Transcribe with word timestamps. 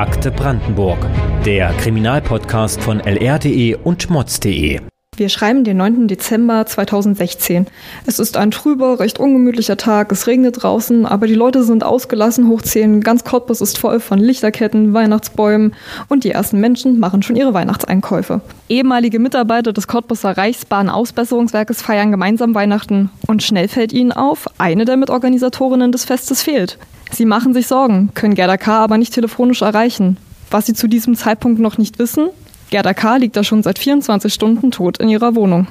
Akte 0.00 0.30
Brandenburg, 0.30 0.96
der 1.44 1.74
Kriminalpodcast 1.74 2.80
von 2.80 3.00
lr.de 3.00 3.74
und 3.84 4.08
mods.de. 4.08 4.80
Wir 5.20 5.28
schreiben 5.28 5.64
den 5.64 5.76
9. 5.76 6.08
Dezember 6.08 6.64
2016. 6.64 7.66
Es 8.06 8.18
ist 8.18 8.38
ein 8.38 8.50
trüber, 8.50 9.00
recht 9.00 9.20
ungemütlicher 9.20 9.76
Tag. 9.76 10.10
Es 10.12 10.26
regnet 10.26 10.62
draußen, 10.62 11.04
aber 11.04 11.26
die 11.26 11.34
Leute 11.34 11.62
sind 11.62 11.84
ausgelassen 11.84 12.48
hochzählen. 12.48 13.02
Ganz 13.02 13.22
Cottbus 13.22 13.60
ist 13.60 13.76
voll 13.76 14.00
von 14.00 14.18
Lichterketten, 14.18 14.94
Weihnachtsbäumen 14.94 15.74
und 16.08 16.24
die 16.24 16.30
ersten 16.30 16.58
Menschen 16.58 16.98
machen 16.98 17.22
schon 17.22 17.36
ihre 17.36 17.52
Weihnachtseinkäufe. 17.52 18.40
Ehemalige 18.70 19.18
Mitarbeiter 19.18 19.74
des 19.74 19.86
Cottbuser 19.86 20.38
Reichsbahn-Ausbesserungswerkes 20.38 21.82
feiern 21.82 22.12
gemeinsam 22.12 22.54
Weihnachten 22.54 23.10
und 23.26 23.42
schnell 23.42 23.68
fällt 23.68 23.92
ihnen 23.92 24.12
auf, 24.12 24.46
eine 24.56 24.86
der 24.86 24.96
Mitorganisatorinnen 24.96 25.92
des 25.92 26.06
Festes 26.06 26.40
fehlt. 26.40 26.78
Sie 27.12 27.26
machen 27.26 27.52
sich 27.52 27.66
Sorgen, 27.66 28.08
können 28.14 28.32
Gerda 28.32 28.56
K. 28.56 28.82
aber 28.82 28.96
nicht 28.96 29.12
telefonisch 29.12 29.60
erreichen. 29.60 30.16
Was 30.50 30.64
sie 30.64 30.72
zu 30.72 30.88
diesem 30.88 31.14
Zeitpunkt 31.14 31.60
noch 31.60 31.76
nicht 31.76 31.98
wissen, 31.98 32.30
Gerda 32.70 32.94
K. 32.94 33.16
liegt 33.16 33.36
da 33.36 33.42
schon 33.42 33.64
seit 33.64 33.80
24 33.80 34.32
Stunden 34.32 34.70
tot 34.70 34.98
in 34.98 35.08
ihrer 35.08 35.34
Wohnung. 35.34 35.66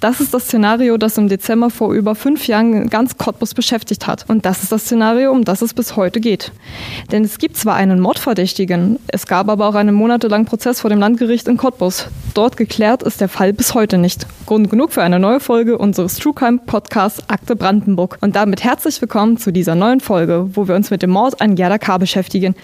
Das 0.00 0.20
ist 0.20 0.34
das 0.34 0.46
Szenario, 0.46 0.96
das 0.96 1.16
im 1.16 1.28
Dezember 1.28 1.70
vor 1.70 1.92
über 1.94 2.16
fünf 2.16 2.48
Jahren 2.48 2.90
ganz 2.90 3.16
Cottbus 3.16 3.54
beschäftigt 3.54 4.08
hat. 4.08 4.28
Und 4.28 4.44
das 4.44 4.64
ist 4.64 4.72
das 4.72 4.82
Szenario, 4.82 5.30
um 5.30 5.44
das 5.44 5.62
es 5.62 5.72
bis 5.72 5.94
heute 5.94 6.18
geht. 6.18 6.50
Denn 7.12 7.22
es 7.22 7.38
gibt 7.38 7.56
zwar 7.56 7.76
einen 7.76 8.00
Mordverdächtigen, 8.00 8.98
es 9.06 9.28
gab 9.28 9.48
aber 9.48 9.68
auch 9.68 9.76
einen 9.76 9.94
monatelangen 9.94 10.44
Prozess 10.44 10.80
vor 10.80 10.90
dem 10.90 10.98
Landgericht 10.98 11.46
in 11.46 11.56
Cottbus. 11.56 12.08
Dort 12.34 12.56
geklärt 12.56 13.04
ist 13.04 13.20
der 13.20 13.28
Fall 13.28 13.52
bis 13.52 13.74
heute 13.74 13.98
nicht. 13.98 14.26
Grund 14.46 14.68
genug 14.68 14.92
für 14.92 15.02
eine 15.02 15.20
neue 15.20 15.38
Folge 15.38 15.78
unseres 15.78 16.16
True 16.16 16.34
Crime 16.34 16.58
Podcasts 16.66 17.22
Akte 17.28 17.54
Brandenburg. 17.54 18.18
Und 18.20 18.34
damit 18.34 18.64
herzlich 18.64 19.00
willkommen 19.00 19.36
zu 19.36 19.52
dieser 19.52 19.76
neuen 19.76 20.00
Folge, 20.00 20.48
wo 20.54 20.66
wir 20.66 20.74
uns 20.74 20.90
mit 20.90 21.02
dem 21.02 21.10
Mord 21.10 21.40
an 21.40 21.54
Gerda 21.54 21.78
K. 21.78 21.98
beschäftigen. 21.98 22.56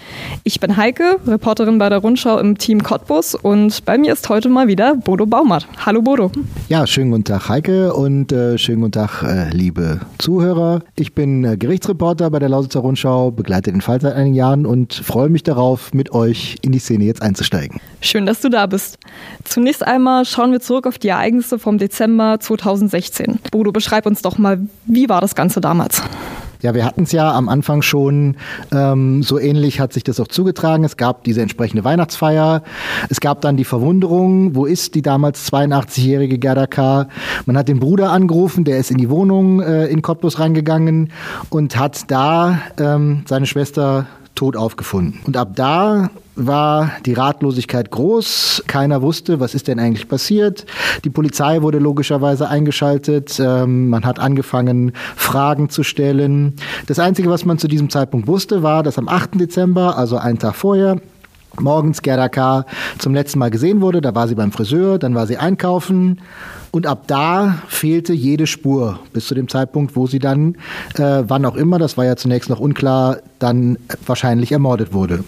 Ich 0.43 0.59
bin 0.59 0.75
Heike, 0.75 1.19
Reporterin 1.25 1.77
bei 1.77 1.87
der 1.87 1.99
Rundschau 1.99 2.39
im 2.39 2.57
Team 2.57 2.83
Cottbus 2.83 3.35
und 3.35 3.68
und 3.69 3.85
bei 3.85 3.99
mir 3.99 4.13
ist 4.13 4.27
heute 4.29 4.49
mal 4.49 4.67
wieder 4.67 4.95
Bodo 4.95 5.27
Baumert. 5.27 5.67
Hallo 5.85 6.01
Bodo. 6.01 6.31
Ja, 6.69 6.87
schönen 6.87 7.11
guten 7.11 7.25
Tag 7.25 7.49
Heike 7.49 7.93
und 7.93 8.31
äh, 8.31 8.57
schönen 8.57 8.81
guten 8.81 8.93
Tag 8.93 9.21
äh, 9.21 9.51
liebe 9.51 9.99
Zuhörer. 10.17 10.81
Ich 10.95 11.13
bin 11.13 11.43
äh, 11.43 11.55
Gerichtsreporter 11.55 12.31
bei 12.31 12.39
der 12.39 12.49
Lausitzer 12.49 12.79
Rundschau, 12.79 13.29
begleite 13.29 13.71
den 13.71 13.81
Fall 13.81 14.01
seit 14.01 14.15
einigen 14.15 14.33
Jahren 14.33 14.65
und 14.65 14.95
freue 14.95 15.29
mich 15.29 15.43
darauf, 15.43 15.93
mit 15.93 16.11
euch 16.13 16.57
in 16.63 16.71
die 16.71 16.79
Szene 16.79 17.03
jetzt 17.03 17.21
einzusteigen. 17.21 17.79
Schön, 18.01 18.25
dass 18.25 18.41
du 18.41 18.49
da 18.49 18.65
bist. 18.65 18.97
Zunächst 19.43 19.85
einmal 19.85 20.25
schauen 20.25 20.51
wir 20.51 20.61
zurück 20.61 20.87
auf 20.87 20.97
die 20.97 21.09
Ereignisse 21.09 21.59
vom 21.59 21.77
Dezember 21.77 22.39
2016. 22.39 23.37
Bodo, 23.51 23.71
beschreib 23.71 24.07
uns 24.07 24.23
doch 24.23 24.39
mal, 24.39 24.59
wie 24.87 25.09
war 25.09 25.21
das 25.21 25.35
Ganze 25.35 25.61
damals? 25.61 26.01
Ja, 26.61 26.73
wir 26.73 26.83
hatten 26.83 27.03
es 27.03 27.13
ja 27.13 27.33
am 27.33 27.47
Anfang 27.47 27.81
schon, 27.81 28.35
ähm, 28.73 29.23
so 29.23 29.39
ähnlich 29.39 29.79
hat 29.79 29.93
sich 29.93 30.03
das 30.03 30.19
auch 30.19 30.27
zugetragen. 30.27 30.83
Es 30.83 30.97
gab 30.97 31.23
diese 31.23 31.41
entsprechende 31.41 31.85
Weihnachtsfeier. 31.85 32.63
Es 33.09 33.21
gab 33.21 33.39
dann 33.39 33.55
die 33.55 33.63
Verwunderung, 33.63 34.55
wo 34.55 34.65
ist 34.65 34.93
die 34.95 35.01
damals 35.01 35.49
82-jährige 35.51 36.37
Gerda 36.37 36.67
K.? 36.67 37.07
Man 37.45 37.57
hat 37.57 37.69
den 37.69 37.79
Bruder 37.79 38.11
angerufen, 38.11 38.65
der 38.65 38.77
ist 38.77 38.91
in 38.91 38.97
die 38.97 39.09
Wohnung 39.09 39.61
äh, 39.61 39.87
in 39.87 40.01
Cottbus 40.01 40.39
reingegangen 40.39 41.13
und 41.49 41.77
hat 41.77 42.11
da 42.11 42.59
ähm, 42.77 43.23
seine 43.25 43.45
Schwester 43.45 44.07
tot 44.35 44.57
aufgefunden. 44.57 45.19
Und 45.25 45.37
ab 45.37 45.51
da 45.55 46.09
war 46.47 46.91
die 47.05 47.13
Ratlosigkeit 47.13 47.91
groß. 47.91 48.63
Keiner 48.67 49.01
wusste, 49.01 49.39
was 49.39 49.55
ist 49.55 49.67
denn 49.67 49.79
eigentlich 49.79 50.07
passiert. 50.07 50.65
Die 51.03 51.09
Polizei 51.09 51.61
wurde 51.61 51.79
logischerweise 51.79 52.49
eingeschaltet. 52.49 53.39
Ähm, 53.39 53.89
man 53.89 54.05
hat 54.05 54.19
angefangen, 54.19 54.93
Fragen 55.15 55.69
zu 55.69 55.83
stellen. 55.83 56.55
Das 56.87 56.99
Einzige, 56.99 57.29
was 57.29 57.45
man 57.45 57.57
zu 57.57 57.67
diesem 57.67 57.89
Zeitpunkt 57.89 58.27
wusste, 58.27 58.63
war, 58.63 58.83
dass 58.83 58.97
am 58.97 59.07
8. 59.07 59.39
Dezember, 59.39 59.97
also 59.97 60.17
einen 60.17 60.39
Tag 60.39 60.55
vorher, 60.55 60.97
morgens 61.59 62.01
Gerda 62.01 62.29
K. 62.29 62.65
zum 62.97 63.13
letzten 63.13 63.39
Mal 63.39 63.51
gesehen 63.51 63.81
wurde. 63.81 64.01
Da 64.01 64.15
war 64.15 64.27
sie 64.27 64.35
beim 64.35 64.51
Friseur, 64.51 64.99
dann 64.99 65.15
war 65.15 65.27
sie 65.27 65.37
einkaufen. 65.37 66.21
Und 66.71 66.85
ab 66.85 67.05
da 67.07 67.61
fehlte 67.67 68.13
jede 68.13 68.45
Spur 68.45 68.99
bis 69.11 69.27
zu 69.27 69.35
dem 69.35 69.47
Zeitpunkt, 69.47 69.95
wo 69.95 70.05
sie 70.05 70.19
dann, 70.19 70.55
äh, 70.95 71.23
wann 71.27 71.45
auch 71.45 71.55
immer, 71.55 71.79
das 71.79 71.97
war 71.97 72.05
ja 72.05 72.15
zunächst 72.15 72.49
noch 72.49 72.59
unklar, 72.59 73.17
dann 73.39 73.77
wahrscheinlich 74.05 74.51
ermordet 74.51 74.93
wurde. 74.93 75.23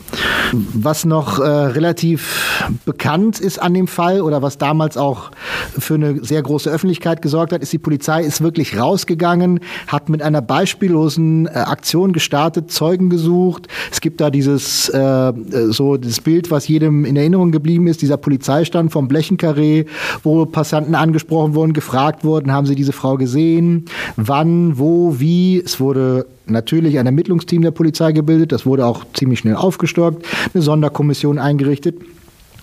Was 0.52 1.06
noch 1.06 1.40
äh, 1.40 1.44
relativ 1.44 2.66
bekannt 2.86 3.40
ist 3.40 3.62
an 3.62 3.74
dem 3.74 3.88
Fall 3.88 4.22
oder 4.22 4.42
was 4.42 4.58
damals 4.58 4.98
auch 4.98 5.32
für 5.78 5.96
eine 5.96 6.24
sehr 6.24 6.42
große 6.42 6.70
Öffentlichkeit 6.70 7.22
gesorgt 7.22 7.54
hat, 7.54 7.62
ist, 7.62 7.72
die 7.74 7.78
Polizei 7.78 8.24
ist 8.24 8.42
wirklich 8.42 8.78
rausgegangen, 8.78 9.60
hat 9.88 10.10
mit 10.10 10.22
einer 10.22 10.42
beispiellosen 10.42 11.48
äh, 11.48 11.52
Aktion 11.52 12.14
gestartet, 12.14 12.72
Zeugen 12.72 13.10
gesucht. 13.10 13.68
Es 13.92 14.02
gibt 14.02 14.22
da 14.22 14.30
dieses 14.30 14.90
äh, 14.90 15.34
so 15.70 15.98
das 15.98 16.20
Bild, 16.20 16.52
was 16.52 16.68
jedem 16.68 17.06
in 17.06 17.16
Erinnerung 17.16 17.52
geblieben 17.52 17.88
ist, 17.88 18.02
dieser 18.02 18.18
Polizeistand 18.18 18.92
vom 18.92 19.08
Blechenkarree, 19.08 19.86
wo 20.24 20.46
Passanten 20.46 20.96
angesprochen 20.96 21.56
wurden, 21.56 21.74
gefragt 21.74 22.24
wurden, 22.24 22.52
haben 22.52 22.66
sie 22.66 22.76
diese 22.76 22.92
Frau 22.92 23.18
gesehen, 23.18 23.86
wann, 24.16 24.78
wo, 24.78 25.20
wie. 25.20 25.62
Es 25.64 25.80
wurde 25.80 26.26
natürlich 26.52 27.00
ein 27.00 27.06
Ermittlungsteam 27.06 27.62
der 27.62 27.72
Polizei 27.72 28.12
gebildet. 28.12 28.52
Das 28.52 28.66
wurde 28.66 28.86
auch 28.86 29.06
ziemlich 29.14 29.40
schnell 29.40 29.56
aufgestockt, 29.56 30.26
eine 30.54 30.62
Sonderkommission 30.62 31.40
eingerichtet. 31.40 31.96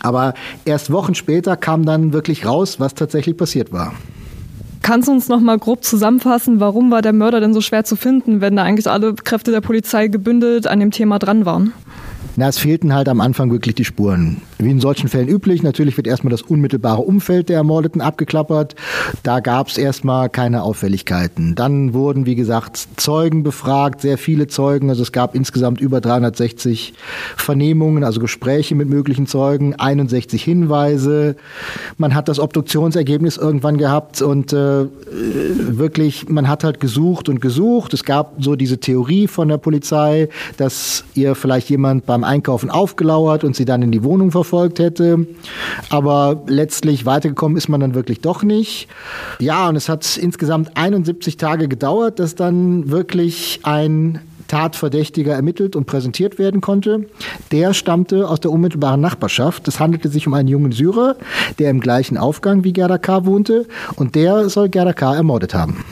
Aber 0.00 0.34
erst 0.65 0.93
Wochen 0.93 1.15
später 1.15 1.56
kam 1.56 1.84
dann 1.84 2.12
wirklich 2.12 2.47
raus, 2.47 2.78
was 2.78 2.94
tatsächlich 2.94 3.37
passiert 3.37 3.72
war. 3.72 3.94
Kannst 4.82 5.09
du 5.09 5.12
uns 5.12 5.28
noch 5.28 5.41
mal 5.41 5.59
grob 5.59 5.84
zusammenfassen, 5.84 6.60
warum 6.60 6.91
war 6.91 7.03
der 7.03 7.12
Mörder 7.12 7.41
denn 7.41 7.53
so 7.53 7.60
schwer 7.60 7.84
zu 7.84 7.97
finden, 7.97 8.41
wenn 8.41 8.56
da 8.56 8.62
eigentlich 8.62 8.88
alle 8.88 9.15
Kräfte 9.15 9.50
der 9.50 9.60
Polizei 9.60 10.09
gebündelt 10.09 10.66
an 10.66 10.81
dem 10.81 10.93
Thema 10.93 11.19
dran 11.19 11.44
waren? 11.44 11.72
Na, 12.38 12.47
es 12.47 12.59
fehlten 12.59 12.94
halt 12.94 13.09
am 13.09 13.21
Anfang 13.21 13.50
wirklich 13.50 13.75
die 13.75 13.84
Spuren. 13.84 14.43
Wie 14.59 14.71
in 14.71 14.78
solchen 14.78 15.09
Fällen 15.09 15.26
üblich, 15.26 15.65
natürlich 15.65 15.97
wird 15.97 16.06
erstmal 16.06 16.31
das 16.31 16.43
unmittelbare 16.43 17.03
Umfeld 17.03 17.49
der 17.49 17.56
Ermordeten 17.56 18.00
abgeklappert. 18.00 18.76
Da 19.25 19.41
gab 19.41 19.66
es 19.66 19.76
erstmal 19.76 20.28
keine 20.28 20.62
Auffälligkeiten. 20.62 21.56
Dann 21.56 21.94
wurden, 21.94 22.27
wie 22.27 22.37
gesagt, 22.37 22.77
Zeugen 22.97 23.43
befragt, 23.43 24.03
sehr 24.03 24.19
viele 24.19 24.47
Zeugen. 24.47 24.88
Also 24.88 25.03
es 25.03 25.10
gab 25.10 25.34
insgesamt 25.34 25.81
über 25.81 26.00
360 26.00 26.94
Vernehmungen, 27.37 28.04
also 28.04 28.21
Gespräche 28.21 28.77
mit 28.77 28.88
möglichen 28.88 29.27
Zeugen, 29.27 29.75
61 29.75 30.41
Hinweise. 30.41 31.34
Man 31.97 32.15
hat 32.15 32.28
das 32.28 32.38
Obduktionsergebnis 32.38 33.37
irgendwann 33.37 33.78
gehabt 33.78 34.22
und 34.22 34.53
äh, 34.53 34.87
wirklich, 35.10 36.28
man 36.28 36.47
hat 36.47 36.62
halt 36.62 36.78
gesucht 36.78 37.28
und 37.28 37.41
gesucht. 37.41 37.94
Es 37.94 38.04
gab 38.04 38.34
so 38.38 38.54
diese 38.54 38.78
Theorie 38.78 39.27
von 39.27 39.48
der 39.48 39.59
Polizei, 39.59 40.28
dass 40.56 41.03
ihr 41.15 41.34
vielleicht 41.34 41.69
jemand 41.69 42.06
beim 42.06 42.28
Einkaufen 42.28 42.71
aufgelauert 42.71 43.43
und 43.43 43.56
sie 43.56 43.65
dann 43.65 43.83
in 43.83 43.91
die 43.91 44.05
Wohnung 44.05 44.31
verfolgt 44.31 44.78
hätte. 44.78 45.27
Aber 45.91 46.43
letztlich 46.47 47.06
weitergekommen 47.06 47.56
ist 47.56 47.69
man 47.69 47.81
dann 47.81 47.94
wirklich 47.94 48.21
doch 48.21 48.43
nicht. 48.43 48.89
Ja, 49.41 49.69
und 49.69 49.77
es 49.77 49.89
hat 49.89 50.16
insgesamt 50.16 50.77
71 50.77 51.37
Tage 51.37 51.69
gedauert, 51.69 52.19
dass 52.21 52.34
dann 52.34 52.91
wirklich 52.91 53.61
ein 53.62 54.21
Tatverdächtiger 54.49 55.34
ermittelt 55.34 55.77
und 55.77 55.87
präsentiert 55.87 56.39
werden 56.39 56.61
konnte. 56.61 57.06
Der 57.53 57.75
stammte 57.75 58.28
aus 58.28 58.41
der 58.41 58.50
unmittelbaren 58.50 59.00
Nachbarschaft. 59.00 59.69
Es 59.69 59.78
handelte 59.78 60.09
sich 60.09 60.27
um 60.27 60.34
einen 60.34 60.49
jungen 60.49 60.72
Syrer, 60.72 61.16
der 61.59 61.71
im 61.71 61.81
gleichen 61.81 62.16
Aufgang 62.16 62.65
wie 62.65 62.72
Gerda 62.72 62.99
K. 62.99 63.27
wohnte 63.27 63.66
und 63.97 64.15
der 64.15 64.49
soll 64.49 64.69
Gerda 64.69 64.95
K. 64.95 65.15
ermordet 65.15 65.55
haben. 65.55 65.84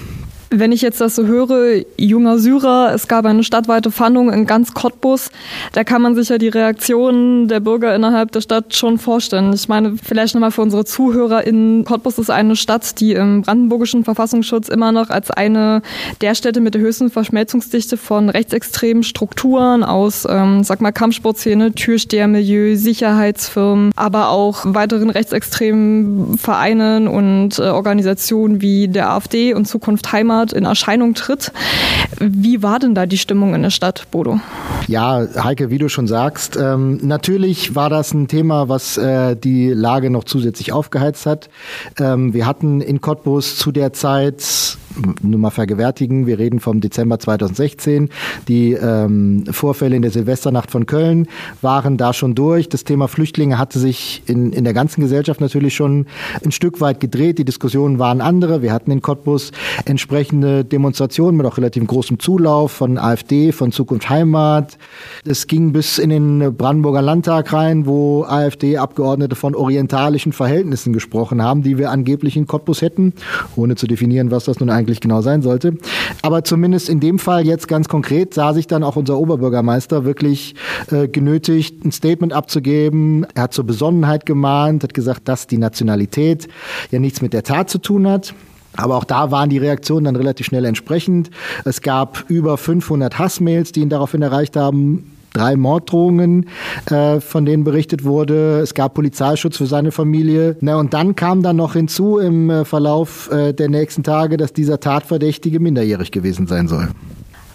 Wenn 0.50 0.70
ich 0.70 0.80
jetzt 0.80 1.00
das 1.00 1.16
so 1.16 1.26
höre, 1.26 1.82
junger 1.96 2.38
Syrer, 2.38 2.92
es 2.94 3.08
gab 3.08 3.26
eine 3.26 3.42
stadtweite 3.42 3.90
Fahndung 3.90 4.32
in 4.32 4.46
ganz 4.46 4.74
Cottbus, 4.74 5.30
da 5.72 5.82
kann 5.82 6.02
man 6.02 6.14
sich 6.14 6.28
ja 6.28 6.38
die 6.38 6.48
Reaktionen 6.48 7.48
der 7.48 7.58
Bürger 7.58 7.96
innerhalb 7.96 8.30
der 8.30 8.40
Stadt 8.40 8.76
schon 8.76 8.98
vorstellen. 8.98 9.52
Ich 9.52 9.68
meine, 9.68 9.96
vielleicht 10.00 10.34
nochmal 10.34 10.52
für 10.52 10.62
unsere 10.62 10.84
ZuhörerInnen, 10.84 11.84
Cottbus 11.84 12.18
ist 12.18 12.30
eine 12.30 12.54
Stadt, 12.54 13.00
die 13.00 13.14
im 13.14 13.42
brandenburgischen 13.42 14.04
Verfassungsschutz 14.04 14.68
immer 14.68 14.92
noch 14.92 15.10
als 15.10 15.32
eine 15.32 15.82
der 16.20 16.36
Städte 16.36 16.60
mit 16.60 16.74
der 16.74 16.80
höchsten 16.80 17.10
Verschmelzungsdichte 17.10 17.96
von 17.96 18.28
rechtsextremen 18.28 19.02
Strukturen 19.02 19.82
aus, 19.82 20.28
ähm, 20.30 20.62
sag 20.62 20.80
mal, 20.80 20.92
Kampfsportszene, 20.92 21.72
Türstehermilieu, 21.72 22.76
Sicherheitsfirmen, 22.76 23.90
aber 23.96 24.28
auch 24.28 24.60
weiteren 24.64 25.10
rechtsextremen 25.10 26.38
Vereinen 26.38 27.08
und 27.08 27.58
äh, 27.58 27.62
Organisationen 27.62 28.60
wie 28.60 28.86
der 28.86 29.10
AfD 29.10 29.52
und 29.52 29.66
Zukunft 29.66 30.12
Heimat 30.12 30.35
Heimat 30.36 30.52
in 30.52 30.64
Erscheinung 30.64 31.14
tritt. 31.14 31.52
Wie 32.18 32.62
war 32.62 32.78
denn 32.78 32.94
da 32.94 33.06
die 33.06 33.18
Stimmung 33.18 33.54
in 33.54 33.62
der 33.62 33.70
Stadt, 33.70 34.06
Bodo? 34.10 34.40
Ja, 34.86 35.26
Heike, 35.42 35.70
wie 35.70 35.78
du 35.78 35.88
schon 35.88 36.06
sagst, 36.06 36.56
ähm, 36.56 36.98
natürlich 37.02 37.74
war 37.74 37.90
das 37.90 38.12
ein 38.12 38.28
Thema, 38.28 38.68
was 38.68 38.96
äh, 38.98 39.34
die 39.36 39.70
Lage 39.70 40.10
noch 40.10 40.24
zusätzlich 40.24 40.72
aufgeheizt 40.72 41.26
hat. 41.26 41.48
Ähm, 41.98 42.34
wir 42.34 42.46
hatten 42.46 42.80
in 42.80 43.00
Cottbus 43.00 43.56
zu 43.56 43.72
der 43.72 43.92
Zeit 43.92 44.76
nur 45.22 45.40
mal 45.40 45.50
vergewärtigen, 45.50 46.26
wir 46.26 46.38
reden 46.38 46.60
vom 46.60 46.80
Dezember 46.80 47.18
2016. 47.18 48.08
Die 48.48 48.72
ähm, 48.72 49.44
Vorfälle 49.50 49.96
in 49.96 50.02
der 50.02 50.10
Silvesternacht 50.10 50.70
von 50.70 50.86
Köln 50.86 51.28
waren 51.62 51.96
da 51.96 52.12
schon 52.12 52.34
durch. 52.34 52.68
Das 52.68 52.84
Thema 52.84 53.08
Flüchtlinge 53.08 53.58
hatte 53.58 53.78
sich 53.78 54.22
in, 54.26 54.52
in 54.52 54.64
der 54.64 54.74
ganzen 54.74 55.00
Gesellschaft 55.00 55.40
natürlich 55.40 55.74
schon 55.74 56.06
ein 56.44 56.52
Stück 56.52 56.80
weit 56.80 57.00
gedreht. 57.00 57.38
Die 57.38 57.44
Diskussionen 57.44 57.98
waren 57.98 58.20
andere. 58.20 58.62
Wir 58.62 58.72
hatten 58.72 58.90
in 58.90 59.02
Cottbus 59.02 59.52
entsprechende 59.84 60.64
Demonstrationen 60.64 61.36
mit 61.36 61.46
auch 61.46 61.58
relativ 61.58 61.86
großem 61.86 62.18
Zulauf 62.18 62.72
von 62.72 62.98
AfD, 62.98 63.52
von 63.52 63.72
Zukunft 63.72 64.08
Heimat. 64.08 64.78
Es 65.24 65.46
ging 65.46 65.72
bis 65.72 65.98
in 65.98 66.10
den 66.10 66.56
Brandenburger 66.56 67.02
Landtag 67.02 67.52
rein, 67.52 67.86
wo 67.86 68.24
AfD-Abgeordnete 68.24 69.36
von 69.36 69.54
orientalischen 69.54 70.32
Verhältnissen 70.32 70.92
gesprochen 70.92 71.42
haben, 71.42 71.62
die 71.62 71.78
wir 71.78 71.90
angeblich 71.90 72.36
in 72.36 72.46
Cottbus 72.46 72.82
hätten, 72.82 73.12
ohne 73.56 73.76
zu 73.76 73.86
definieren, 73.86 74.30
was 74.30 74.44
das 74.44 74.60
nun 74.60 74.70
eigentlich 74.70 74.85
genau 75.00 75.20
sein 75.20 75.42
sollte. 75.42 75.74
Aber 76.22 76.44
zumindest 76.44 76.88
in 76.88 77.00
dem 77.00 77.18
Fall 77.18 77.46
jetzt 77.46 77.68
ganz 77.68 77.88
konkret 77.88 78.34
sah 78.34 78.52
sich 78.52 78.66
dann 78.66 78.82
auch 78.82 78.96
unser 78.96 79.18
Oberbürgermeister 79.18 80.04
wirklich 80.04 80.54
äh, 80.90 81.08
genötigt, 81.08 81.84
ein 81.84 81.92
Statement 81.92 82.32
abzugeben. 82.32 83.26
Er 83.34 83.44
hat 83.44 83.54
zur 83.54 83.64
Besonnenheit 83.64 84.26
gemahnt, 84.26 84.82
hat 84.82 84.94
gesagt, 84.94 85.28
dass 85.28 85.46
die 85.46 85.58
Nationalität 85.58 86.48
ja 86.90 86.98
nichts 86.98 87.22
mit 87.22 87.32
der 87.32 87.42
Tat 87.42 87.70
zu 87.70 87.78
tun 87.78 88.08
hat. 88.08 88.34
Aber 88.76 88.96
auch 88.96 89.04
da 89.04 89.30
waren 89.30 89.48
die 89.48 89.58
Reaktionen 89.58 90.04
dann 90.04 90.16
relativ 90.16 90.46
schnell 90.46 90.64
entsprechend. 90.64 91.30
Es 91.64 91.80
gab 91.80 92.24
über 92.28 92.58
500 92.58 93.18
Hassmails, 93.18 93.72
die 93.72 93.80
ihn 93.80 93.88
daraufhin 93.88 94.22
erreicht 94.22 94.56
haben 94.56 95.15
drei 95.32 95.56
Morddrohungen, 95.56 96.48
äh, 96.90 97.20
von 97.20 97.44
denen 97.44 97.64
berichtet 97.64 98.04
wurde. 98.04 98.60
Es 98.60 98.74
gab 98.74 98.94
Polizeischutz 98.94 99.56
für 99.56 99.66
seine 99.66 99.92
Familie. 99.92 100.56
Na, 100.60 100.76
und 100.76 100.94
dann 100.94 101.16
kam 101.16 101.42
dann 101.42 101.56
noch 101.56 101.74
hinzu 101.74 102.18
im 102.18 102.50
äh, 102.50 102.64
Verlauf 102.64 103.30
äh, 103.30 103.52
der 103.52 103.68
nächsten 103.68 104.02
Tage, 104.02 104.36
dass 104.36 104.52
dieser 104.52 104.80
Tatverdächtige 104.80 105.60
minderjährig 105.60 106.10
gewesen 106.10 106.46
sein 106.46 106.68
soll. 106.68 106.88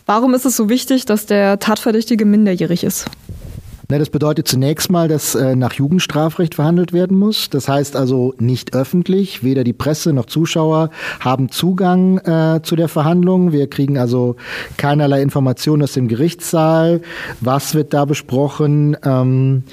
Warum 0.06 0.34
ist 0.34 0.46
es 0.46 0.58
so 0.58 0.70
wichtig, 0.70 1.06
dass 1.06 1.26
der 1.26 1.60
Tatverdächtige 1.60 2.26
minderjährig 2.26 2.84
ist? 2.84 3.06
Ne, 3.92 4.00
das 4.00 4.10
bedeutet 4.10 4.48
zunächst 4.48 4.90
mal, 4.90 5.10
dass 5.10 5.36
äh, 5.36 5.54
nach 5.54 5.74
Jugendstrafrecht 5.74 6.56
verhandelt 6.56 6.94
werden 6.94 7.18
muss. 7.18 7.50
Das 7.50 7.68
heißt 7.68 7.98
also 7.98 8.34
nicht 8.40 8.74
öffentlich. 8.74 9.44
Weder 9.44 9.66
die 9.66 9.74
Presse 9.74 10.14
noch 10.14 10.28
Zuschauer 10.28 10.92
haben 11.20 11.52
Zugang 11.52 12.18
äh, 12.20 12.62
zu 12.64 12.78
der 12.78 12.88
Verhandlung. 12.88 13.52
Wir 13.52 13.70
kriegen 13.70 13.98
also 13.98 14.38
keinerlei 14.78 15.22
Informationen 15.22 15.84
aus 15.84 15.92
dem 15.92 16.08
Gerichtssaal. 16.08 17.02
Was 17.42 17.76
wird 17.76 17.94
da 17.94 18.06
besprochen? 18.06 18.96
Ähm, 19.04 19.64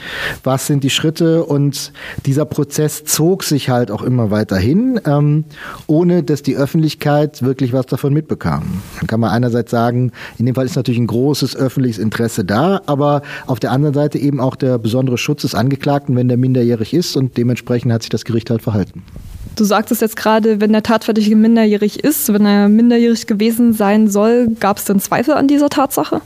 was 0.42 0.66
sind 0.66 0.82
die 0.82 0.90
Schritte? 0.90 1.44
Und 1.44 1.92
dieser 2.26 2.44
Prozess 2.44 3.04
zog 3.04 3.44
sich 3.44 3.68
halt 3.68 3.92
auch 3.92 4.02
immer 4.02 4.32
weiter 4.32 4.56
hin, 4.56 5.00
ähm, 5.06 5.44
ohne 5.86 6.24
dass 6.24 6.42
die 6.42 6.56
Öffentlichkeit 6.56 7.42
wirklich 7.42 7.72
was 7.72 7.86
davon 7.86 8.14
mitbekam. 8.14 8.82
Dann 8.98 9.06
kann 9.06 9.20
man 9.20 9.30
einerseits 9.30 9.70
sagen, 9.70 10.10
in 10.38 10.46
dem 10.46 10.56
Fall 10.56 10.66
ist 10.66 10.74
natürlich 10.74 10.98
ein 10.98 11.06
großes 11.06 11.54
öffentliches 11.54 11.98
Interesse 12.02 12.44
da, 12.44 12.80
aber 12.86 13.22
auf 13.46 13.60
der 13.60 13.70
anderen 13.70 13.94
Seite 13.94 14.07
Seite 14.08 14.18
eben 14.18 14.40
auch 14.40 14.56
der 14.56 14.78
besondere 14.78 15.18
Schutz 15.18 15.42
des 15.42 15.54
Angeklagten, 15.54 16.16
wenn 16.16 16.28
der 16.28 16.38
minderjährig 16.38 16.94
ist 16.94 17.14
und 17.16 17.36
dementsprechend 17.36 17.92
hat 17.92 18.02
sich 18.02 18.08
das 18.08 18.24
Gericht 18.24 18.48
halt 18.48 18.62
verhalten. 18.62 19.02
Du 19.54 19.64
sagtest 19.64 20.00
jetzt 20.00 20.16
gerade, 20.16 20.62
wenn 20.62 20.72
der 20.72 20.82
Tatverdächtige 20.82 21.36
minderjährig 21.36 22.02
ist, 22.02 22.32
wenn 22.32 22.46
er 22.46 22.68
minderjährig 22.68 23.26
gewesen 23.26 23.74
sein 23.74 24.08
soll, 24.08 24.48
gab 24.60 24.78
es 24.78 24.84
denn 24.84 24.98
Zweifel 25.00 25.34
an 25.34 25.46
dieser 25.46 25.68
Tatsache? 25.68 26.22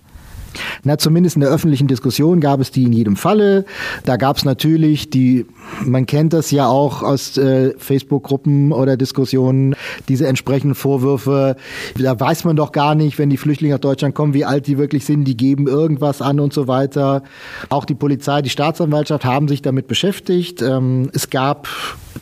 Na, 0.84 0.98
zumindest 0.98 1.36
in 1.36 1.40
der 1.40 1.50
öffentlichen 1.50 1.86
Diskussion 1.86 2.40
gab 2.40 2.60
es 2.60 2.70
die 2.70 2.84
in 2.84 2.92
jedem 2.92 3.16
Falle. 3.16 3.64
Da 4.04 4.16
gab 4.16 4.36
es 4.36 4.44
natürlich 4.44 5.10
die, 5.10 5.46
man 5.84 6.06
kennt 6.06 6.32
das 6.32 6.50
ja 6.50 6.66
auch 6.66 7.02
aus 7.02 7.36
äh, 7.38 7.74
Facebook-Gruppen 7.78 8.72
oder 8.72 8.96
Diskussionen, 8.96 9.74
diese 10.08 10.26
entsprechenden 10.26 10.74
Vorwürfe. 10.74 11.56
Da 11.98 12.18
weiß 12.18 12.44
man 12.44 12.56
doch 12.56 12.72
gar 12.72 12.94
nicht, 12.94 13.18
wenn 13.18 13.30
die 13.30 13.36
Flüchtlinge 13.36 13.74
nach 13.74 13.80
Deutschland 13.80 14.14
kommen, 14.14 14.34
wie 14.34 14.44
alt 14.44 14.66
die 14.66 14.78
wirklich 14.78 15.04
sind. 15.04 15.24
Die 15.24 15.36
geben 15.36 15.66
irgendwas 15.66 16.20
an 16.22 16.40
und 16.40 16.52
so 16.52 16.68
weiter. 16.68 17.22
Auch 17.68 17.84
die 17.84 17.94
Polizei, 17.94 18.42
die 18.42 18.50
Staatsanwaltschaft 18.50 19.24
haben 19.24 19.48
sich 19.48 19.62
damit 19.62 19.86
beschäftigt. 19.86 20.62
Ähm, 20.62 21.10
es 21.12 21.30
gab 21.30 21.68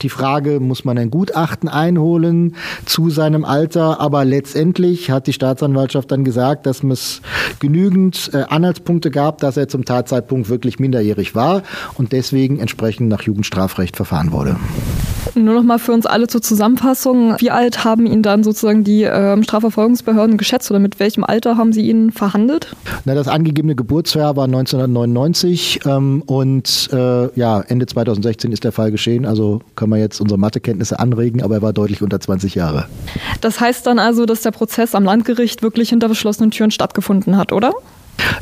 die 0.02 0.08
Frage, 0.08 0.60
muss 0.60 0.84
man 0.84 0.98
ein 0.98 1.10
Gutachten 1.10 1.68
einholen 1.68 2.56
zu 2.86 3.10
seinem 3.10 3.44
Alter? 3.44 4.00
Aber 4.00 4.24
letztendlich 4.24 5.10
hat 5.10 5.26
die 5.26 5.32
Staatsanwaltschaft 5.32 6.10
dann 6.10 6.24
gesagt, 6.24 6.66
dass 6.66 6.82
es 6.82 7.22
genügend 7.58 8.30
äh, 8.32 8.44
Anhaltspunkte 8.48 9.10
gab, 9.10 9.38
dass 9.38 9.56
er 9.56 9.68
zum 9.68 9.84
Tatzeitpunkt 9.84 10.48
wirklich 10.48 10.78
minderjährig 10.78 11.34
war 11.34 11.62
und 11.94 12.12
deswegen 12.12 12.58
entsprechend 12.58 13.08
nach 13.08 13.22
Jugendstrafrecht 13.22 13.96
verfahren 13.96 14.32
wurde. 14.32 14.56
Nur 15.34 15.54
noch 15.54 15.62
mal 15.62 15.78
für 15.78 15.92
uns 15.92 16.06
alle 16.06 16.26
zur 16.26 16.42
Zusammenfassung. 16.42 17.36
Wie 17.38 17.50
alt 17.50 17.84
haben 17.84 18.06
ihn 18.06 18.22
dann 18.22 18.42
sozusagen 18.42 18.84
die 18.84 19.04
äh, 19.04 19.42
Strafverfolgungsbehörden 19.42 20.36
geschätzt 20.36 20.70
oder 20.70 20.80
mit 20.80 21.00
welchem 21.00 21.24
Alter 21.24 21.56
haben 21.56 21.72
sie 21.72 21.88
ihn 21.88 22.10
verhandelt? 22.10 22.74
Na, 23.04 23.14
das 23.14 23.28
angegebene 23.28 23.74
Geburtsjahr 23.74 24.36
war 24.36 24.44
1999 24.44 25.80
ähm, 25.86 26.22
und 26.26 26.90
äh, 26.92 27.38
ja, 27.38 27.60
Ende 27.60 27.86
2016 27.86 28.52
ist 28.52 28.64
der 28.64 28.72
Fall 28.72 28.90
geschehen. 28.90 29.26
Also 29.26 29.60
können 29.76 29.92
wir 29.92 29.98
jetzt 29.98 30.20
unsere 30.20 30.38
Mathekenntnisse 30.38 30.98
anregen, 30.98 31.42
aber 31.42 31.56
er 31.56 31.62
war 31.62 31.72
deutlich 31.72 32.02
unter 32.02 32.20
20 32.20 32.54
Jahre. 32.54 32.86
Das 33.40 33.60
heißt 33.60 33.86
dann 33.86 33.98
also, 33.98 34.26
dass 34.26 34.42
der 34.42 34.50
Prozess 34.50 34.94
am 34.94 35.04
Landgericht 35.04 35.62
wirklich 35.62 35.90
hinter 35.90 36.08
verschlossenen 36.08 36.50
Türen 36.50 36.70
stattgefunden 36.70 37.36
hat, 37.36 37.52
oder? 37.52 37.72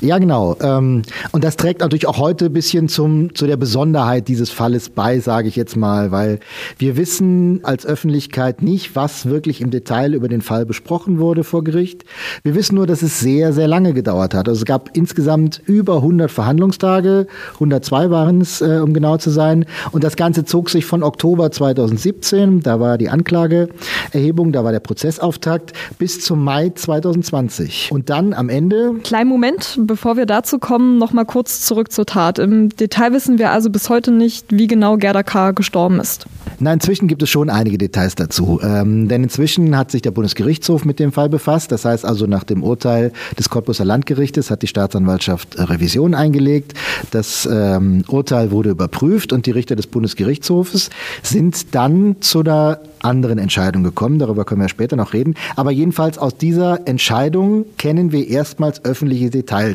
Ja, 0.00 0.18
genau. 0.18 0.56
Ähm, 0.60 1.02
und 1.32 1.44
das 1.44 1.56
trägt 1.56 1.80
natürlich 1.80 2.06
auch 2.06 2.18
heute 2.18 2.46
ein 2.46 2.52
bisschen 2.52 2.88
zum, 2.88 3.34
zu 3.34 3.46
der 3.46 3.56
Besonderheit 3.56 4.28
dieses 4.28 4.50
Falles 4.50 4.88
bei, 4.88 5.20
sage 5.20 5.48
ich 5.48 5.56
jetzt 5.56 5.76
mal, 5.76 6.10
weil 6.10 6.40
wir 6.78 6.96
wissen 6.96 7.60
als 7.64 7.86
Öffentlichkeit 7.86 8.62
nicht, 8.62 8.96
was 8.96 9.26
wirklich 9.26 9.60
im 9.60 9.70
Detail 9.70 10.14
über 10.14 10.28
den 10.28 10.42
Fall 10.42 10.66
besprochen 10.66 11.18
wurde 11.18 11.44
vor 11.44 11.64
Gericht. 11.64 12.04
Wir 12.42 12.54
wissen 12.54 12.74
nur, 12.74 12.86
dass 12.86 13.02
es 13.02 13.20
sehr, 13.20 13.52
sehr 13.52 13.68
lange 13.68 13.92
gedauert 13.92 14.34
hat. 14.34 14.48
Also 14.48 14.60
es 14.60 14.64
gab 14.64 14.96
insgesamt 14.96 15.62
über 15.66 15.96
100 15.96 16.30
Verhandlungstage, 16.30 17.26
102 17.54 18.10
waren 18.10 18.40
es, 18.40 18.60
äh, 18.60 18.80
um 18.82 18.92
genau 18.92 19.16
zu 19.16 19.30
sein. 19.30 19.64
Und 19.92 20.04
das 20.04 20.16
Ganze 20.16 20.44
zog 20.44 20.70
sich 20.70 20.84
von 20.84 21.02
Oktober 21.02 21.50
2017, 21.50 22.60
da 22.60 22.80
war 22.80 22.98
die 22.98 23.08
Anklageerhebung, 23.08 24.52
da 24.52 24.64
war 24.64 24.72
der 24.72 24.80
Prozessauftakt, 24.80 25.72
bis 25.98 26.20
zum 26.20 26.44
Mai 26.44 26.70
2020. 26.74 27.90
Und 27.92 28.10
dann 28.10 28.32
am 28.32 28.48
Ende... 28.48 28.94
Kleinen 29.02 29.28
Moment, 29.28 29.77
bevor 29.86 30.16
wir 30.16 30.26
dazu 30.26 30.58
kommen, 30.58 30.98
noch 30.98 31.12
mal 31.12 31.24
kurz 31.24 31.62
zurück 31.64 31.92
zur 31.92 32.06
Tat. 32.06 32.38
Im 32.38 32.70
Detail 32.70 33.12
wissen 33.12 33.38
wir 33.38 33.50
also 33.50 33.70
bis 33.70 33.88
heute 33.88 34.10
nicht, 34.10 34.46
wie 34.50 34.66
genau 34.66 34.96
Gerda 34.96 35.22
K. 35.22 35.52
gestorben 35.52 36.00
ist. 36.00 36.26
Na, 36.60 36.72
inzwischen 36.72 37.06
gibt 37.06 37.22
es 37.22 37.30
schon 37.30 37.50
einige 37.50 37.78
Details 37.78 38.14
dazu. 38.14 38.60
Ähm, 38.62 39.08
denn 39.08 39.22
inzwischen 39.22 39.76
hat 39.76 39.90
sich 39.90 40.02
der 40.02 40.10
Bundesgerichtshof 40.10 40.84
mit 40.84 40.98
dem 40.98 41.12
Fall 41.12 41.28
befasst. 41.28 41.70
Das 41.70 41.84
heißt 41.84 42.04
also, 42.04 42.26
nach 42.26 42.44
dem 42.44 42.62
Urteil 42.62 43.12
des 43.38 43.48
Cottbuser 43.48 43.84
Landgerichtes 43.84 44.50
hat 44.50 44.62
die 44.62 44.66
Staatsanwaltschaft 44.66 45.58
Revision 45.58 46.14
eingelegt. 46.14 46.74
Das 47.10 47.48
ähm, 47.50 48.04
Urteil 48.08 48.50
wurde 48.50 48.70
überprüft 48.70 49.32
und 49.32 49.46
die 49.46 49.52
Richter 49.52 49.76
des 49.76 49.86
Bundesgerichtshofes 49.86 50.90
sind 51.22 51.74
dann 51.74 52.16
zu 52.20 52.40
einer 52.40 52.80
anderen 53.02 53.38
Entscheidung 53.38 53.82
gekommen. 53.84 54.18
Darüber 54.18 54.44
können 54.44 54.60
wir 54.60 54.68
später 54.68 54.96
noch 54.96 55.12
reden. 55.12 55.34
Aber 55.56 55.70
jedenfalls 55.70 56.18
aus 56.18 56.36
dieser 56.36 56.86
Entscheidung 56.86 57.66
kennen 57.76 58.12
wir 58.12 58.26
erstmals 58.26 58.84
öffentliche 58.84 59.30
Details. 59.30 59.67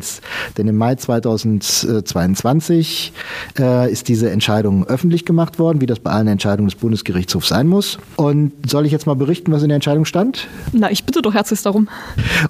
Denn 0.56 0.68
im 0.68 0.76
Mai 0.76 0.94
2022 0.94 3.12
äh, 3.58 3.92
ist 3.92 4.08
diese 4.08 4.30
Entscheidung 4.30 4.86
öffentlich 4.86 5.24
gemacht 5.24 5.58
worden, 5.58 5.80
wie 5.80 5.86
das 5.86 6.00
bei 6.00 6.10
allen 6.10 6.28
Entscheidungen 6.28 6.68
des 6.68 6.78
Bundesgerichtshofs 6.78 7.48
sein 7.48 7.66
muss. 7.66 7.98
Und 8.16 8.52
soll 8.68 8.86
ich 8.86 8.92
jetzt 8.92 9.06
mal 9.06 9.14
berichten, 9.14 9.52
was 9.52 9.62
in 9.62 9.68
der 9.68 9.76
Entscheidung 9.76 10.04
stand? 10.04 10.48
Na, 10.72 10.90
ich 10.90 11.04
bitte 11.04 11.22
doch 11.22 11.34
herzlich 11.34 11.62
darum. 11.62 11.88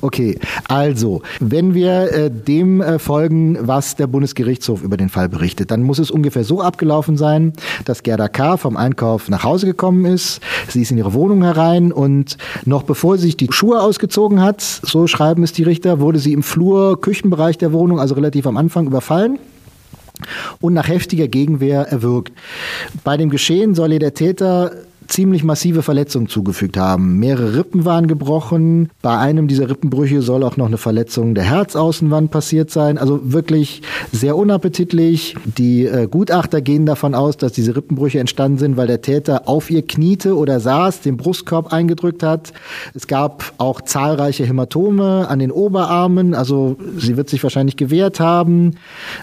Okay, 0.00 0.38
also, 0.68 1.22
wenn 1.40 1.74
wir 1.74 2.12
äh, 2.12 2.30
dem 2.30 2.80
äh, 2.80 2.98
folgen, 2.98 3.58
was 3.60 3.96
der 3.96 4.06
Bundesgerichtshof 4.06 4.82
über 4.82 4.96
den 4.96 5.08
Fall 5.08 5.28
berichtet, 5.28 5.70
dann 5.70 5.82
muss 5.82 5.98
es 5.98 6.10
ungefähr 6.10 6.44
so 6.44 6.62
abgelaufen 6.62 7.16
sein, 7.16 7.52
dass 7.84 8.02
Gerda 8.02 8.28
K. 8.28 8.56
vom 8.56 8.76
Einkauf 8.76 9.28
nach 9.28 9.44
Hause 9.44 9.66
gekommen 9.66 10.04
ist, 10.04 10.40
Sie 10.68 10.82
ist 10.82 10.90
in 10.90 10.98
ihre 10.98 11.14
Wohnung 11.14 11.42
herein 11.42 11.92
und 11.92 12.36
noch 12.64 12.82
bevor 12.82 13.16
sie 13.16 13.26
sich 13.26 13.36
die 13.36 13.48
Schuhe 13.50 13.80
ausgezogen 13.80 14.40
hat, 14.40 14.60
so 14.60 15.06
schreiben 15.06 15.42
es 15.42 15.52
die 15.52 15.62
Richter, 15.62 16.00
wurde 16.00 16.18
sie 16.18 16.32
im 16.32 16.42
Flur, 16.42 17.00
Küchenbereich 17.24 17.56
der 17.56 17.72
Wohnung, 17.72 18.00
also 18.00 18.14
relativ 18.14 18.46
am 18.46 18.58
Anfang, 18.58 18.86
überfallen 18.86 19.38
und 20.60 20.74
nach 20.74 20.88
heftiger 20.88 21.26
Gegenwehr 21.26 21.88
erwürgt. 21.88 22.34
Bei 23.02 23.16
dem 23.16 23.30
Geschehen 23.30 23.74
soll 23.74 23.94
ihr 23.94 23.98
der 23.98 24.12
Täter 24.12 24.72
ziemlich 25.08 25.44
massive 25.44 25.82
Verletzungen 25.82 26.28
zugefügt 26.28 26.76
haben. 26.76 27.18
Mehrere 27.18 27.56
Rippen 27.56 27.84
waren 27.84 28.06
gebrochen. 28.06 28.90
Bei 29.02 29.18
einem 29.18 29.48
dieser 29.48 29.68
Rippenbrüche 29.68 30.22
soll 30.22 30.42
auch 30.42 30.56
noch 30.56 30.66
eine 30.66 30.78
Verletzung 30.78 31.34
der 31.34 31.44
Herzaußenwand 31.44 32.30
passiert 32.30 32.70
sein. 32.70 32.98
Also 32.98 33.20
wirklich 33.32 33.82
sehr 34.12 34.36
unappetitlich. 34.36 35.36
Die 35.44 35.86
äh, 35.86 36.06
Gutachter 36.06 36.60
gehen 36.60 36.86
davon 36.86 37.14
aus, 37.14 37.36
dass 37.36 37.52
diese 37.52 37.76
Rippenbrüche 37.76 38.18
entstanden 38.20 38.58
sind, 38.58 38.76
weil 38.76 38.86
der 38.86 39.02
Täter 39.02 39.48
auf 39.48 39.70
ihr 39.70 39.82
kniete 39.82 40.36
oder 40.36 40.60
saß, 40.60 41.00
den 41.00 41.16
Brustkorb 41.16 41.72
eingedrückt 41.72 42.22
hat. 42.22 42.52
Es 42.94 43.06
gab 43.06 43.52
auch 43.58 43.80
zahlreiche 43.80 44.44
Hämatome 44.44 45.28
an 45.28 45.38
den 45.38 45.50
Oberarmen. 45.50 46.34
Also 46.34 46.76
sie 46.98 47.16
wird 47.16 47.28
sich 47.28 47.42
wahrscheinlich 47.42 47.76
gewehrt 47.76 48.20
haben. 48.20 48.76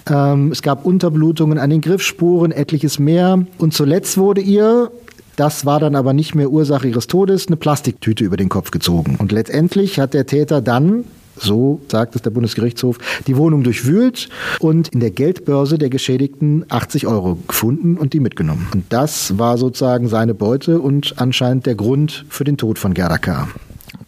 Ähm, 0.09 0.51
es 0.51 0.61
gab 0.61 0.85
Unterblutungen 0.85 1.57
an 1.57 1.69
den 1.69 1.81
Griffspuren, 1.81 2.51
etliches 2.51 2.99
mehr. 2.99 3.45
Und 3.57 3.73
zuletzt 3.73 4.17
wurde 4.17 4.41
ihr 4.41 4.91
Das 5.35 5.65
war 5.65 5.79
dann 5.79 5.95
aber 5.95 6.13
nicht 6.13 6.35
mehr 6.35 6.51
Ursache 6.51 6.87
ihres 6.87 7.07
Todes, 7.07 7.47
eine 7.47 7.57
Plastiktüte 7.57 8.23
über 8.23 8.37
den 8.37 8.49
Kopf 8.49 8.71
gezogen. 8.71 9.15
Und 9.17 9.31
letztendlich 9.31 9.99
hat 9.99 10.13
der 10.13 10.25
Täter 10.25 10.61
dann 10.61 11.05
so 11.37 11.81
sagt 11.87 12.15
es 12.15 12.21
der 12.21 12.29
Bundesgerichtshof, 12.29 12.97
die 13.25 13.37
Wohnung 13.37 13.63
durchwühlt 13.63 14.29
und 14.59 14.89
in 14.89 14.99
der 14.99 15.11
Geldbörse 15.11 15.77
der 15.77 15.89
Geschädigten 15.89 16.65
80 16.69 17.07
Euro 17.07 17.37
gefunden 17.47 17.97
und 17.97 18.13
die 18.13 18.19
mitgenommen. 18.19 18.67
Und 18.73 18.85
das 18.89 19.37
war 19.37 19.57
sozusagen 19.57 20.07
seine 20.07 20.33
Beute 20.33 20.79
und 20.79 21.15
anscheinend 21.17 21.65
der 21.65 21.75
Grund 21.75 22.25
für 22.29 22.43
den 22.43 22.57
Tod 22.57 22.79
von 22.79 22.93
Gerda 22.93 23.17
K. 23.17 23.47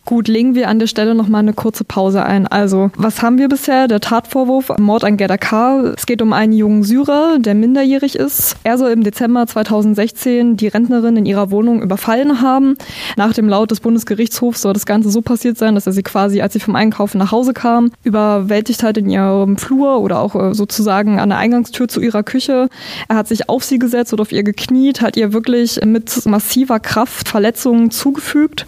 Gut, 0.06 0.28
legen 0.28 0.54
wir 0.54 0.68
an 0.68 0.80
der 0.80 0.88
Stelle 0.88 1.16
nochmal 1.16 1.40
eine 1.40 1.54
kurze 1.54 1.86
Pause 1.86 2.26
ein. 2.26 2.46
Also, 2.46 2.92
was 2.98 3.22
haben 3.22 3.38
wir 3.38 3.48
bisher? 3.48 3.88
Der 3.88 4.02
Tatvorwurf, 4.02 4.70
Mord 4.78 5.06
an 5.06 5.16
Gerda 5.16 5.38
K. 5.38 5.94
Es 5.96 6.06
geht 6.06 6.22
um 6.22 6.34
einen 6.34 6.52
jungen 6.52 6.84
Syrer, 6.84 7.38
der 7.40 7.56
minderjährig 7.56 8.16
ist. 8.16 8.58
Er 8.66 8.78
soll 8.78 8.92
im 8.92 9.06
Dezember 9.06 9.48
2016 9.48 10.58
die 10.58 10.68
Rentnerin 10.68 11.16
in 11.16 11.26
ihrer 11.26 11.52
Wohnung 11.52 11.82
überfallen 11.82 12.42
haben. 12.42 12.76
Nach 13.16 13.32
dem 13.32 13.48
Laut 13.48 13.72
des 13.72 13.80
Bundesgerichtshofs 13.80 14.62
soll 14.62 14.74
das 14.74 14.86
Ganze 14.86 15.10
so 15.10 15.22
passiert 15.22 15.58
sein, 15.58 15.74
dass 15.74 15.88
er 15.88 15.94
sie 15.94 16.04
quasi, 16.04 16.42
als 16.42 16.52
sie 16.52 16.60
vom 16.60 16.76
Einkaufen 16.76 17.18
nach 17.18 17.32
Hause 17.32 17.54
kam, 17.54 17.92
überwältigt 18.04 18.84
hat 18.84 18.98
in 18.98 19.10
ihrem 19.10 19.56
Flur 19.56 20.02
oder 20.02 20.20
auch 20.20 20.36
äh, 20.36 20.54
sozusagen 20.54 21.22
an 21.22 21.30
der 21.30 21.38
Eingangstür 21.38 21.88
zu 21.88 22.02
ihrer 22.02 22.24
Küche. 22.24 22.68
Er 23.08 23.16
hat 23.16 23.30
sich 23.30 23.48
auf 23.48 23.64
sie 23.64 23.80
gesetzt 23.80 24.12
oder 24.12 24.24
auf 24.24 24.34
ihr 24.34 24.44
gekniet, 24.44 25.00
hat 25.00 25.16
ihr 25.16 25.32
wirklich 25.32 25.80
mit 25.86 26.26
massiver 26.26 26.82
Kraft 26.82 27.30
Verletzungen 27.30 27.90
zugefügt. 27.90 28.66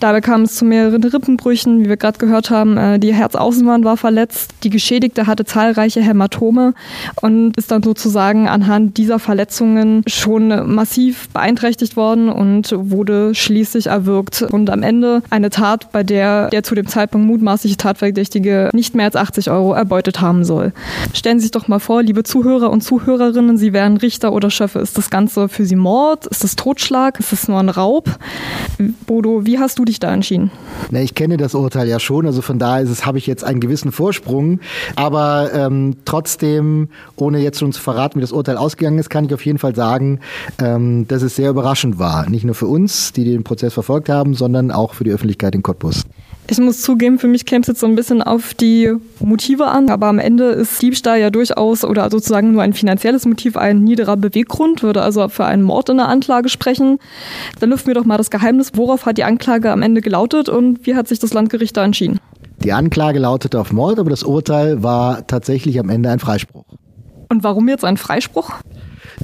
Dabei 0.00 0.20
kam 0.20 0.42
es 0.42 0.56
zum 0.56 0.71
mehreren 0.72 1.04
Rippenbrüchen, 1.04 1.84
wie 1.84 1.88
wir 1.90 1.98
gerade 1.98 2.18
gehört 2.18 2.48
haben. 2.48 2.78
Äh, 2.78 2.98
die 2.98 3.12
Herzaußenwand 3.12 3.84
war 3.84 3.98
verletzt. 3.98 4.54
Die 4.62 4.70
Geschädigte 4.70 5.26
hatte 5.26 5.44
zahlreiche 5.44 6.00
Hämatome 6.00 6.72
und 7.20 7.58
ist 7.58 7.70
dann 7.70 7.82
sozusagen 7.82 8.48
anhand 8.48 8.96
dieser 8.96 9.18
Verletzungen 9.18 10.02
schon 10.06 10.74
massiv 10.74 11.28
beeinträchtigt 11.28 11.96
worden 11.96 12.30
und 12.30 12.74
wurde 12.74 13.34
schließlich 13.34 13.88
erwürgt. 13.88 14.40
Und 14.40 14.70
am 14.70 14.82
Ende 14.82 15.22
eine 15.28 15.50
Tat, 15.50 15.92
bei 15.92 16.02
der 16.02 16.48
der 16.48 16.62
zu 16.62 16.74
dem 16.74 16.86
Zeitpunkt 16.86 17.26
mutmaßliche 17.26 17.76
Tatverdächtige 17.76 18.70
nicht 18.72 18.94
mehr 18.94 19.04
als 19.06 19.16
80 19.16 19.50
Euro 19.50 19.74
erbeutet 19.74 20.22
haben 20.22 20.42
soll. 20.44 20.72
Stellen 21.12 21.38
Sie 21.38 21.44
sich 21.44 21.50
doch 21.50 21.68
mal 21.68 21.80
vor, 21.80 22.02
liebe 22.02 22.22
Zuhörer 22.22 22.70
und 22.70 22.80
Zuhörerinnen, 22.80 23.58
Sie 23.58 23.74
wären 23.74 23.98
Richter 23.98 24.32
oder 24.32 24.48
Schöffe. 24.48 24.78
Ist 24.78 24.96
das 24.96 25.10
Ganze 25.10 25.50
für 25.50 25.66
Sie 25.66 25.76
Mord? 25.76 26.26
Ist 26.26 26.44
das 26.44 26.56
Totschlag? 26.56 27.20
Ist 27.20 27.32
das 27.32 27.48
nur 27.48 27.58
ein 27.58 27.68
Raub? 27.68 28.18
Bodo, 29.06 29.44
wie 29.44 29.58
hast 29.58 29.78
du 29.78 29.84
dich 29.84 30.00
da 30.00 30.12
entschieden? 30.12 30.50
Na, 30.90 31.00
ich 31.00 31.14
kenne 31.14 31.36
das 31.36 31.54
Urteil 31.54 31.88
ja 31.88 31.98
schon, 31.98 32.26
also 32.26 32.42
von 32.42 32.58
daher 32.58 32.82
ist 32.82 32.90
es, 32.90 33.06
habe 33.06 33.18
ich 33.18 33.26
jetzt 33.26 33.44
einen 33.44 33.60
gewissen 33.60 33.92
Vorsprung. 33.92 34.60
Aber 34.96 35.50
ähm, 35.54 35.96
trotzdem, 36.04 36.88
ohne 37.16 37.38
jetzt 37.38 37.58
schon 37.58 37.72
zu 37.72 37.80
verraten, 37.80 38.18
wie 38.18 38.20
das 38.20 38.32
Urteil 38.32 38.56
ausgegangen 38.56 38.98
ist, 38.98 39.10
kann 39.10 39.24
ich 39.24 39.34
auf 39.34 39.44
jeden 39.44 39.58
Fall 39.58 39.74
sagen, 39.74 40.20
ähm, 40.60 41.06
dass 41.08 41.22
es 41.22 41.36
sehr 41.36 41.50
überraschend 41.50 41.98
war. 41.98 42.28
Nicht 42.28 42.44
nur 42.44 42.54
für 42.54 42.66
uns, 42.66 43.12
die 43.12 43.24
den 43.24 43.44
Prozess 43.44 43.74
verfolgt 43.74 44.08
haben, 44.08 44.34
sondern 44.34 44.70
auch 44.70 44.94
für 44.94 45.04
die 45.04 45.12
Öffentlichkeit 45.12 45.54
in 45.54 45.62
Cottbus. 45.62 46.04
Ich 46.48 46.58
muss 46.58 46.82
zugeben, 46.82 47.18
für 47.18 47.28
mich 47.28 47.46
käme 47.46 47.62
es 47.62 47.68
jetzt 47.68 47.80
so 47.80 47.86
ein 47.86 47.94
bisschen 47.94 48.20
auf 48.20 48.52
die 48.52 48.92
Motive 49.20 49.68
an, 49.68 49.88
aber 49.88 50.08
am 50.08 50.18
Ende 50.18 50.46
ist 50.46 50.82
Diebstahl 50.82 51.20
ja 51.20 51.30
durchaus 51.30 51.84
oder 51.84 52.10
sozusagen 52.10 52.52
nur 52.52 52.62
ein 52.62 52.72
finanzielles 52.72 53.24
Motiv 53.26 53.56
ein 53.56 53.84
niederer 53.84 54.16
Beweggrund, 54.16 54.82
würde 54.82 55.02
also 55.02 55.28
für 55.28 55.44
einen 55.44 55.62
Mord 55.62 55.88
in 55.88 55.98
der 55.98 56.08
Anklage 56.08 56.48
sprechen. 56.48 56.98
Dann 57.60 57.70
lüften 57.70 57.86
wir 57.88 57.94
doch 57.94 58.04
mal 58.04 58.18
das 58.18 58.30
Geheimnis, 58.30 58.72
worauf 58.74 59.06
hat 59.06 59.18
die 59.18 59.24
Anklage 59.24 59.70
am 59.70 59.82
Ende 59.82 60.00
gelautet 60.00 60.48
und 60.48 60.84
wie 60.84 60.96
hat 60.96 61.08
sich 61.08 61.20
das 61.20 61.32
Landgericht 61.32 61.76
da 61.76 61.84
entschieden? 61.84 62.18
Die 62.58 62.72
Anklage 62.72 63.18
lautete 63.18 63.58
auf 63.58 63.72
Mord, 63.72 63.98
aber 63.98 64.10
das 64.10 64.22
Urteil 64.22 64.82
war 64.82 65.26
tatsächlich 65.26 65.78
am 65.78 65.88
Ende 65.88 66.10
ein 66.10 66.18
Freispruch. 66.18 66.64
Und 67.28 67.44
warum 67.44 67.68
jetzt 67.68 67.84
ein 67.84 67.96
Freispruch? 67.96 68.50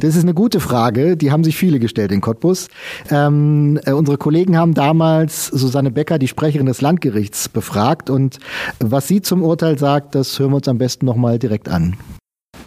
Das 0.01 0.15
ist 0.15 0.23
eine 0.23 0.35
gute 0.35 0.61
Frage. 0.61 1.17
Die 1.17 1.33
haben 1.33 1.43
sich 1.43 1.57
viele 1.57 1.79
gestellt 1.81 2.13
in 2.13 2.21
Cottbus. 2.21 2.69
Ähm, 3.11 3.81
äh, 3.85 3.93
unsere 3.93 4.17
Kollegen 4.17 4.57
haben 4.57 4.75
damals 4.75 5.47
Susanne 5.47 5.91
Becker, 5.91 6.19
die 6.19 6.29
Sprecherin 6.29 6.67
des 6.67 6.81
Landgerichts, 6.81 7.49
befragt. 7.49 8.11
Und 8.11 8.39
was 8.79 9.09
sie 9.09 9.23
zum 9.23 9.43
Urteil 9.43 9.79
sagt, 9.79 10.15
das 10.15 10.39
hören 10.39 10.53
wir 10.53 10.57
uns 10.57 10.69
am 10.69 10.79
besten 10.79 11.07
nochmal 11.07 11.39
direkt 11.39 11.69
an. 11.69 11.97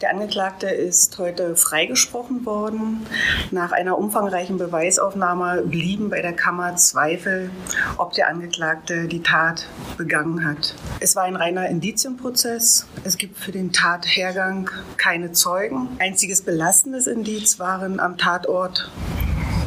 Der 0.01 0.09
Angeklagte 0.09 0.65
ist 0.67 1.19
heute 1.19 1.55
freigesprochen 1.55 2.43
worden. 2.43 3.05
Nach 3.51 3.71
einer 3.71 3.99
umfangreichen 3.99 4.57
Beweisaufnahme 4.57 5.61
blieben 5.61 6.09
bei 6.09 6.23
der 6.23 6.33
Kammer 6.33 6.75
Zweifel, 6.75 7.51
ob 7.97 8.13
der 8.13 8.27
Angeklagte 8.27 9.07
die 9.07 9.21
Tat 9.21 9.67
begangen 9.97 10.43
hat. 10.43 10.73
Es 11.01 11.15
war 11.15 11.25
ein 11.25 11.35
reiner 11.35 11.69
Indizienprozess. 11.69 12.87
Es 13.03 13.17
gibt 13.17 13.37
für 13.37 13.51
den 13.51 13.73
Tathergang 13.73 14.71
keine 14.97 15.33
Zeugen. 15.33 15.89
Einziges 15.99 16.41
belastendes 16.41 17.05
Indiz 17.05 17.59
waren 17.59 17.99
am 17.99 18.17
Tatort 18.17 18.89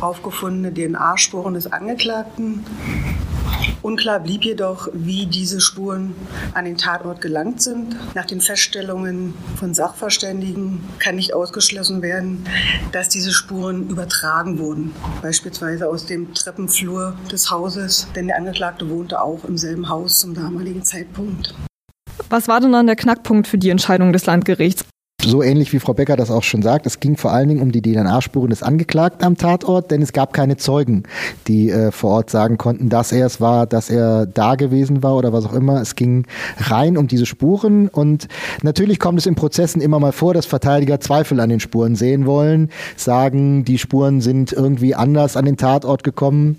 aufgefundene 0.00 0.74
DNA-Spuren 0.74 1.54
des 1.54 1.72
Angeklagten. 1.72 2.64
Unklar 3.84 4.18
blieb 4.20 4.44
jedoch, 4.44 4.88
wie 4.94 5.26
diese 5.26 5.60
Spuren 5.60 6.14
an 6.54 6.64
den 6.64 6.78
Tatort 6.78 7.20
gelangt 7.20 7.60
sind. 7.60 7.94
Nach 8.14 8.24
den 8.24 8.40
Feststellungen 8.40 9.34
von 9.56 9.74
Sachverständigen 9.74 10.80
kann 10.98 11.16
nicht 11.16 11.34
ausgeschlossen 11.34 12.00
werden, 12.00 12.46
dass 12.92 13.10
diese 13.10 13.30
Spuren 13.30 13.90
übertragen 13.90 14.58
wurden, 14.58 14.94
beispielsweise 15.20 15.86
aus 15.86 16.06
dem 16.06 16.32
Treppenflur 16.32 17.14
des 17.30 17.50
Hauses, 17.50 18.08
denn 18.16 18.28
der 18.28 18.38
Angeklagte 18.38 18.88
wohnte 18.88 19.20
auch 19.20 19.44
im 19.44 19.58
selben 19.58 19.90
Haus 19.90 20.20
zum 20.20 20.32
damaligen 20.32 20.82
Zeitpunkt. 20.82 21.54
Was 22.30 22.48
war 22.48 22.60
denn 22.60 22.72
dann 22.72 22.86
der 22.86 22.96
Knackpunkt 22.96 23.46
für 23.46 23.58
die 23.58 23.68
Entscheidung 23.68 24.14
des 24.14 24.24
Landgerichts? 24.24 24.86
So 25.24 25.42
ähnlich 25.42 25.72
wie 25.72 25.80
Frau 25.80 25.94
Becker 25.94 26.16
das 26.16 26.30
auch 26.30 26.42
schon 26.42 26.62
sagt, 26.62 26.86
es 26.86 27.00
ging 27.00 27.16
vor 27.16 27.32
allen 27.32 27.48
Dingen 27.48 27.60
um 27.60 27.72
die 27.72 27.82
DNA-Spuren 27.82 28.50
des 28.50 28.62
Angeklagten 28.62 29.24
am 29.24 29.36
Tatort, 29.36 29.90
denn 29.90 30.02
es 30.02 30.12
gab 30.12 30.32
keine 30.32 30.56
Zeugen, 30.56 31.04
die 31.48 31.70
äh, 31.70 31.90
vor 31.90 32.10
Ort 32.10 32.30
sagen 32.30 32.58
konnten, 32.58 32.88
dass 32.88 33.12
er 33.12 33.26
es 33.26 33.40
war, 33.40 33.66
dass 33.66 33.90
er 33.90 34.26
da 34.26 34.54
gewesen 34.54 35.02
war 35.02 35.16
oder 35.16 35.32
was 35.32 35.44
auch 35.46 35.52
immer. 35.52 35.80
Es 35.80 35.96
ging 35.96 36.26
rein 36.58 36.96
um 36.96 37.08
diese 37.08 37.26
Spuren 37.26 37.88
und 37.88 38.28
natürlich 38.62 38.98
kommt 38.98 39.18
es 39.18 39.26
in 39.26 39.34
Prozessen 39.34 39.80
immer 39.80 39.98
mal 39.98 40.12
vor, 40.12 40.34
dass 40.34 40.46
Verteidiger 40.46 41.00
Zweifel 41.00 41.40
an 41.40 41.48
den 41.48 41.60
Spuren 41.60 41.96
sehen 41.96 42.26
wollen, 42.26 42.70
sagen, 42.96 43.64
die 43.64 43.78
Spuren 43.78 44.20
sind 44.20 44.52
irgendwie 44.52 44.94
anders 44.94 45.36
an 45.36 45.44
den 45.44 45.56
Tatort 45.56 46.04
gekommen. 46.04 46.58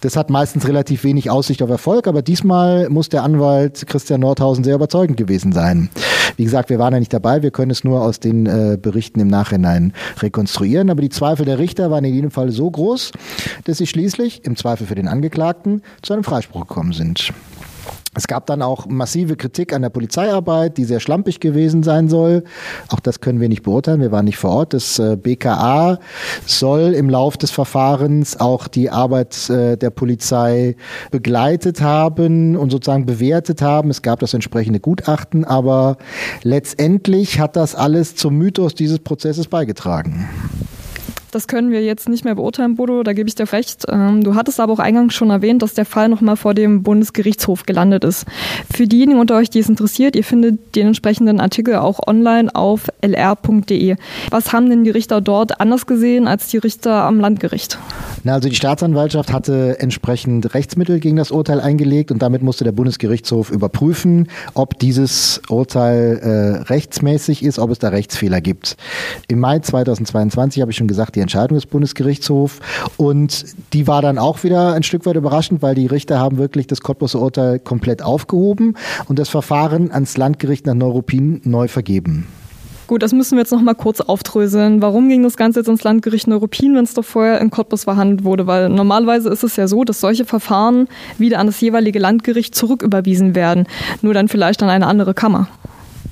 Das 0.00 0.16
hat 0.16 0.30
meistens 0.30 0.66
relativ 0.66 1.04
wenig 1.04 1.30
Aussicht 1.30 1.62
auf 1.62 1.70
Erfolg, 1.70 2.06
aber 2.06 2.22
diesmal 2.22 2.88
muss 2.88 3.08
der 3.08 3.22
Anwalt 3.22 3.86
Christian 3.86 4.20
Nordhausen 4.20 4.64
sehr 4.64 4.74
überzeugend 4.74 5.16
gewesen 5.16 5.52
sein. 5.52 5.90
Wie 6.36 6.44
gesagt, 6.44 6.70
wir 6.70 6.78
waren 6.78 6.92
ja 6.92 6.98
nicht 6.98 7.12
dabei, 7.12 7.42
wir 7.42 7.50
können 7.50 7.70
es 7.70 7.84
nur 7.84 7.91
aus 8.00 8.20
den 8.20 8.46
äh, 8.46 8.78
Berichten 8.80 9.20
im 9.20 9.28
Nachhinein 9.28 9.92
rekonstruieren. 10.20 10.90
Aber 10.90 11.02
die 11.02 11.10
Zweifel 11.10 11.44
der 11.44 11.58
Richter 11.58 11.90
waren 11.90 12.04
in 12.04 12.14
jedem 12.14 12.30
Fall 12.30 12.50
so 12.50 12.70
groß, 12.70 13.12
dass 13.64 13.78
sie 13.78 13.86
schließlich, 13.86 14.44
im 14.44 14.56
Zweifel 14.56 14.86
für 14.86 14.94
den 14.94 15.08
Angeklagten, 15.08 15.82
zu 16.00 16.14
einem 16.14 16.24
Freispruch 16.24 16.66
gekommen 16.66 16.92
sind. 16.92 17.32
Es 18.14 18.26
gab 18.26 18.44
dann 18.44 18.60
auch 18.60 18.86
massive 18.86 19.36
Kritik 19.36 19.72
an 19.72 19.80
der 19.80 19.88
Polizeiarbeit, 19.88 20.76
die 20.76 20.84
sehr 20.84 21.00
schlampig 21.00 21.40
gewesen 21.40 21.82
sein 21.82 22.10
soll. 22.10 22.44
Auch 22.88 23.00
das 23.00 23.20
können 23.20 23.40
wir 23.40 23.48
nicht 23.48 23.62
beurteilen. 23.62 24.02
Wir 24.02 24.12
waren 24.12 24.26
nicht 24.26 24.36
vor 24.36 24.50
Ort. 24.50 24.74
Das 24.74 24.98
äh, 24.98 25.16
BKA 25.16 25.98
soll 26.44 26.92
im 26.92 27.08
Lauf 27.08 27.38
des 27.38 27.50
Verfahrens 27.50 28.38
auch 28.38 28.68
die 28.68 28.90
Arbeit 28.90 29.48
äh, 29.48 29.78
der 29.78 29.88
Polizei 29.88 30.76
begleitet 31.10 31.80
haben 31.80 32.54
und 32.54 32.70
sozusagen 32.70 33.06
bewertet 33.06 33.62
haben. 33.62 33.88
Es 33.88 34.02
gab 34.02 34.20
das 34.20 34.34
entsprechende 34.34 34.78
Gutachten, 34.78 35.46
aber 35.46 35.96
letztendlich 36.42 37.40
hat 37.40 37.56
das 37.56 37.74
alles 37.74 38.14
zum 38.14 38.36
Mythos 38.36 38.74
dieses 38.74 38.98
Prozesses 38.98 39.46
beigetragen. 39.46 40.28
Das 41.32 41.48
können 41.48 41.70
wir 41.70 41.82
jetzt 41.82 42.10
nicht 42.10 42.26
mehr 42.26 42.34
beurteilen, 42.34 42.76
Bodo, 42.76 43.02
da 43.02 43.14
gebe 43.14 43.26
ich 43.26 43.34
dir 43.34 43.50
recht. 43.50 43.86
Ähm, 43.88 44.22
du 44.22 44.34
hattest 44.34 44.60
aber 44.60 44.74
auch 44.74 44.78
eingangs 44.78 45.14
schon 45.14 45.30
erwähnt, 45.30 45.62
dass 45.62 45.72
der 45.72 45.86
Fall 45.86 46.10
nochmal 46.10 46.36
vor 46.36 46.52
dem 46.52 46.82
Bundesgerichtshof 46.82 47.64
gelandet 47.64 48.04
ist. 48.04 48.26
Für 48.70 48.86
diejenigen 48.86 49.18
unter 49.18 49.36
euch, 49.36 49.48
die 49.48 49.60
es 49.60 49.68
interessiert, 49.70 50.14
ihr 50.14 50.24
findet 50.24 50.76
den 50.76 50.88
entsprechenden 50.88 51.40
Artikel 51.40 51.76
auch 51.76 52.06
online 52.06 52.54
auf 52.54 52.88
lr.de. 53.00 53.96
Was 54.28 54.52
haben 54.52 54.68
denn 54.68 54.84
die 54.84 54.90
Richter 54.90 55.22
dort 55.22 55.58
anders 55.58 55.86
gesehen 55.86 56.28
als 56.28 56.48
die 56.48 56.58
Richter 56.58 57.04
am 57.04 57.18
Landgericht? 57.18 57.78
Na, 58.24 58.34
also 58.34 58.50
die 58.50 58.54
Staatsanwaltschaft 58.54 59.32
hatte 59.32 59.80
entsprechend 59.80 60.52
Rechtsmittel 60.52 61.00
gegen 61.00 61.16
das 61.16 61.30
Urteil 61.30 61.60
eingelegt 61.62 62.12
und 62.12 62.20
damit 62.20 62.42
musste 62.42 62.64
der 62.64 62.72
Bundesgerichtshof 62.72 63.50
überprüfen, 63.50 64.28
ob 64.52 64.78
dieses 64.78 65.40
Urteil 65.48 66.18
äh, 66.18 66.62
rechtsmäßig 66.64 67.42
ist, 67.42 67.58
ob 67.58 67.70
es 67.70 67.78
da 67.78 67.88
Rechtsfehler 67.88 68.42
gibt. 68.42 68.76
Im 69.28 69.40
Mai 69.40 69.60
2022 69.60 70.60
habe 70.60 70.70
ich 70.72 70.76
schon 70.76 70.88
gesagt, 70.88 71.16
die 71.16 71.21
Entscheidung 71.22 71.56
des 71.56 71.66
Bundesgerichtshofs. 71.66 72.60
Und 72.96 73.44
die 73.72 73.86
war 73.86 74.02
dann 74.02 74.18
auch 74.18 74.44
wieder 74.44 74.74
ein 74.74 74.82
Stück 74.82 75.06
weit 75.06 75.16
überraschend, 75.16 75.62
weil 75.62 75.74
die 75.74 75.86
Richter 75.86 76.18
haben 76.18 76.38
wirklich 76.38 76.66
das 76.66 76.80
Cottbuser 76.80 77.20
Urteil 77.20 77.58
komplett 77.58 78.02
aufgehoben 78.02 78.76
und 79.08 79.18
das 79.18 79.28
Verfahren 79.28 79.90
ans 79.90 80.16
Landgericht 80.16 80.66
nach 80.66 80.74
Neuruppin 80.74 81.40
neu 81.44 81.68
vergeben. 81.68 82.26
Gut, 82.92 83.02
das 83.02 83.12
müssen 83.12 83.36
wir 83.36 83.38
jetzt 83.38 83.52
noch 83.52 83.62
mal 83.62 83.74
kurz 83.74 84.02
aufdröseln. 84.02 84.82
Warum 84.82 85.08
ging 85.08 85.22
das 85.22 85.38
Ganze 85.38 85.60
jetzt 85.60 85.68
ins 85.68 85.82
Landgericht 85.82 86.26
Neuruppin, 86.26 86.74
wenn 86.74 86.84
es 86.84 86.94
doch 86.94 87.04
vorher 87.04 87.40
in 87.40 87.50
Cottbus 87.50 87.84
verhandelt 87.84 88.24
wurde? 88.24 88.46
Weil 88.46 88.68
normalerweise 88.68 89.30
ist 89.30 89.44
es 89.44 89.56
ja 89.56 89.66
so, 89.66 89.84
dass 89.84 90.00
solche 90.00 90.24
Verfahren 90.24 90.88
wieder 91.16 91.38
an 91.38 91.46
das 91.46 91.58
jeweilige 91.60 91.98
Landgericht 91.98 92.54
zurücküberwiesen 92.54 93.34
werden, 93.34 93.66
nur 94.02 94.12
dann 94.12 94.28
vielleicht 94.28 94.62
an 94.62 94.68
eine 94.68 94.86
andere 94.86 95.14
Kammer. 95.14 95.48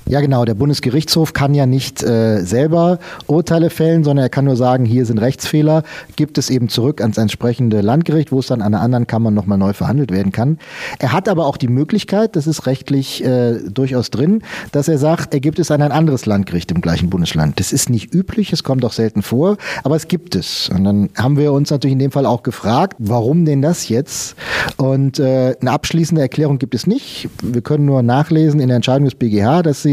Ja, 0.07 0.19
genau. 0.19 0.45
Der 0.45 0.55
Bundesgerichtshof 0.55 1.33
kann 1.33 1.53
ja 1.53 1.65
nicht 1.65 2.03
äh, 2.03 2.43
selber 2.43 2.99
Urteile 3.27 3.69
fällen, 3.69 4.03
sondern 4.03 4.25
er 4.25 4.29
kann 4.29 4.45
nur 4.45 4.55
sagen, 4.55 4.83
hier 4.83 5.05
sind 5.05 5.19
Rechtsfehler, 5.19 5.83
gibt 6.15 6.37
es 6.37 6.49
eben 6.49 6.69
zurück 6.69 7.01
ans 7.01 7.17
entsprechende 7.17 7.81
Landgericht, 7.81 8.31
wo 8.31 8.39
es 8.39 8.47
dann 8.47 8.61
an 8.61 8.73
einer 8.73 8.83
anderen 8.83 9.07
Kammer 9.07 9.31
nochmal 9.31 9.57
neu 9.57 9.73
verhandelt 9.73 10.11
werden 10.11 10.31
kann. 10.31 10.57
Er 10.99 11.13
hat 11.13 11.29
aber 11.29 11.45
auch 11.45 11.55
die 11.55 11.67
Möglichkeit, 11.67 12.35
das 12.35 12.47
ist 12.47 12.65
rechtlich 12.65 13.23
äh, 13.23 13.59
durchaus 13.69 14.09
drin, 14.09 14.41
dass 14.71 14.87
er 14.87 14.97
sagt, 14.97 15.33
er 15.33 15.39
gibt 15.39 15.59
es 15.59 15.71
an 15.71 15.81
ein 15.81 15.91
anderes 15.91 16.25
Landgericht 16.25 16.71
im 16.71 16.81
gleichen 16.81 17.09
Bundesland. 17.09 17.59
Das 17.59 17.71
ist 17.71 17.89
nicht 17.89 18.13
üblich, 18.13 18.51
es 18.51 18.63
kommt 18.63 18.83
auch 18.83 18.93
selten 18.93 19.21
vor, 19.21 19.57
aber 19.83 19.95
es 19.95 20.07
gibt 20.07 20.35
es. 20.35 20.69
Und 20.69 20.83
dann 20.83 21.09
haben 21.15 21.37
wir 21.37 21.53
uns 21.53 21.69
natürlich 21.69 21.93
in 21.93 21.99
dem 21.99 22.11
Fall 22.11 22.25
auch 22.25 22.43
gefragt, 22.43 22.95
warum 22.97 23.45
denn 23.45 23.61
das 23.61 23.87
jetzt? 23.87 24.35
Und 24.77 25.19
äh, 25.19 25.55
eine 25.61 25.71
abschließende 25.71 26.21
Erklärung 26.21 26.57
gibt 26.57 26.75
es 26.75 26.87
nicht. 26.87 27.29
Wir 27.43 27.61
können 27.61 27.85
nur 27.85 28.01
nachlesen 28.01 28.59
in 28.59 28.67
der 28.67 28.75
Entscheidung 28.77 29.05
des 29.05 29.15
BGH, 29.15 29.61
dass 29.61 29.83
sie 29.83 29.90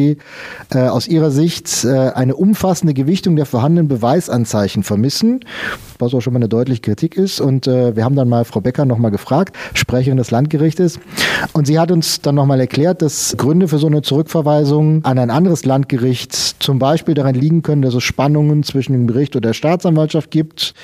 äh, 0.74 0.78
aus 0.78 1.08
ihrer 1.08 1.30
Sicht 1.30 1.84
äh, 1.84 1.88
eine 1.88 2.36
umfassende 2.36 2.94
Gewichtung 2.94 3.36
der 3.36 3.46
vorhandenen 3.46 3.88
Beweisanzeichen 3.88 4.82
vermissen, 4.82 5.40
was 5.98 6.14
auch 6.14 6.20
schon 6.20 6.32
mal 6.32 6.38
eine 6.38 6.48
deutliche 6.48 6.80
Kritik 6.80 7.16
ist. 7.16 7.40
Und 7.40 7.66
äh, 7.66 7.96
wir 7.96 8.04
haben 8.04 8.16
dann 8.16 8.28
mal 8.28 8.44
Frau 8.44 8.60
Becker 8.60 8.84
nochmal 8.84 9.10
gefragt, 9.10 9.56
Sprecherin 9.74 10.18
des 10.18 10.30
Landgerichtes, 10.30 10.98
und 11.52 11.66
sie 11.66 11.78
hat 11.78 11.90
uns 11.90 12.20
dann 12.20 12.34
nochmal 12.34 12.60
erklärt, 12.60 13.02
dass 13.02 13.36
Gründe 13.36 13.68
für 13.68 13.78
so 13.78 13.86
eine 13.86 14.02
Zurückverweisung 14.02 15.04
an 15.04 15.18
ein 15.18 15.30
anderes 15.30 15.64
Landgericht 15.64 16.34
zum 16.62 16.78
Beispiel 16.78 17.14
daran 17.14 17.34
liegen 17.34 17.62
können, 17.62 17.82
dass 17.82 17.94
es 17.94 18.02
Spannungen 18.02 18.62
zwischen 18.62 18.92
dem 18.92 19.06
Gericht 19.06 19.36
oder 19.36 19.48
der 19.48 19.54
Staatsanwaltschaft 19.54 20.30
gibt, 20.30 20.74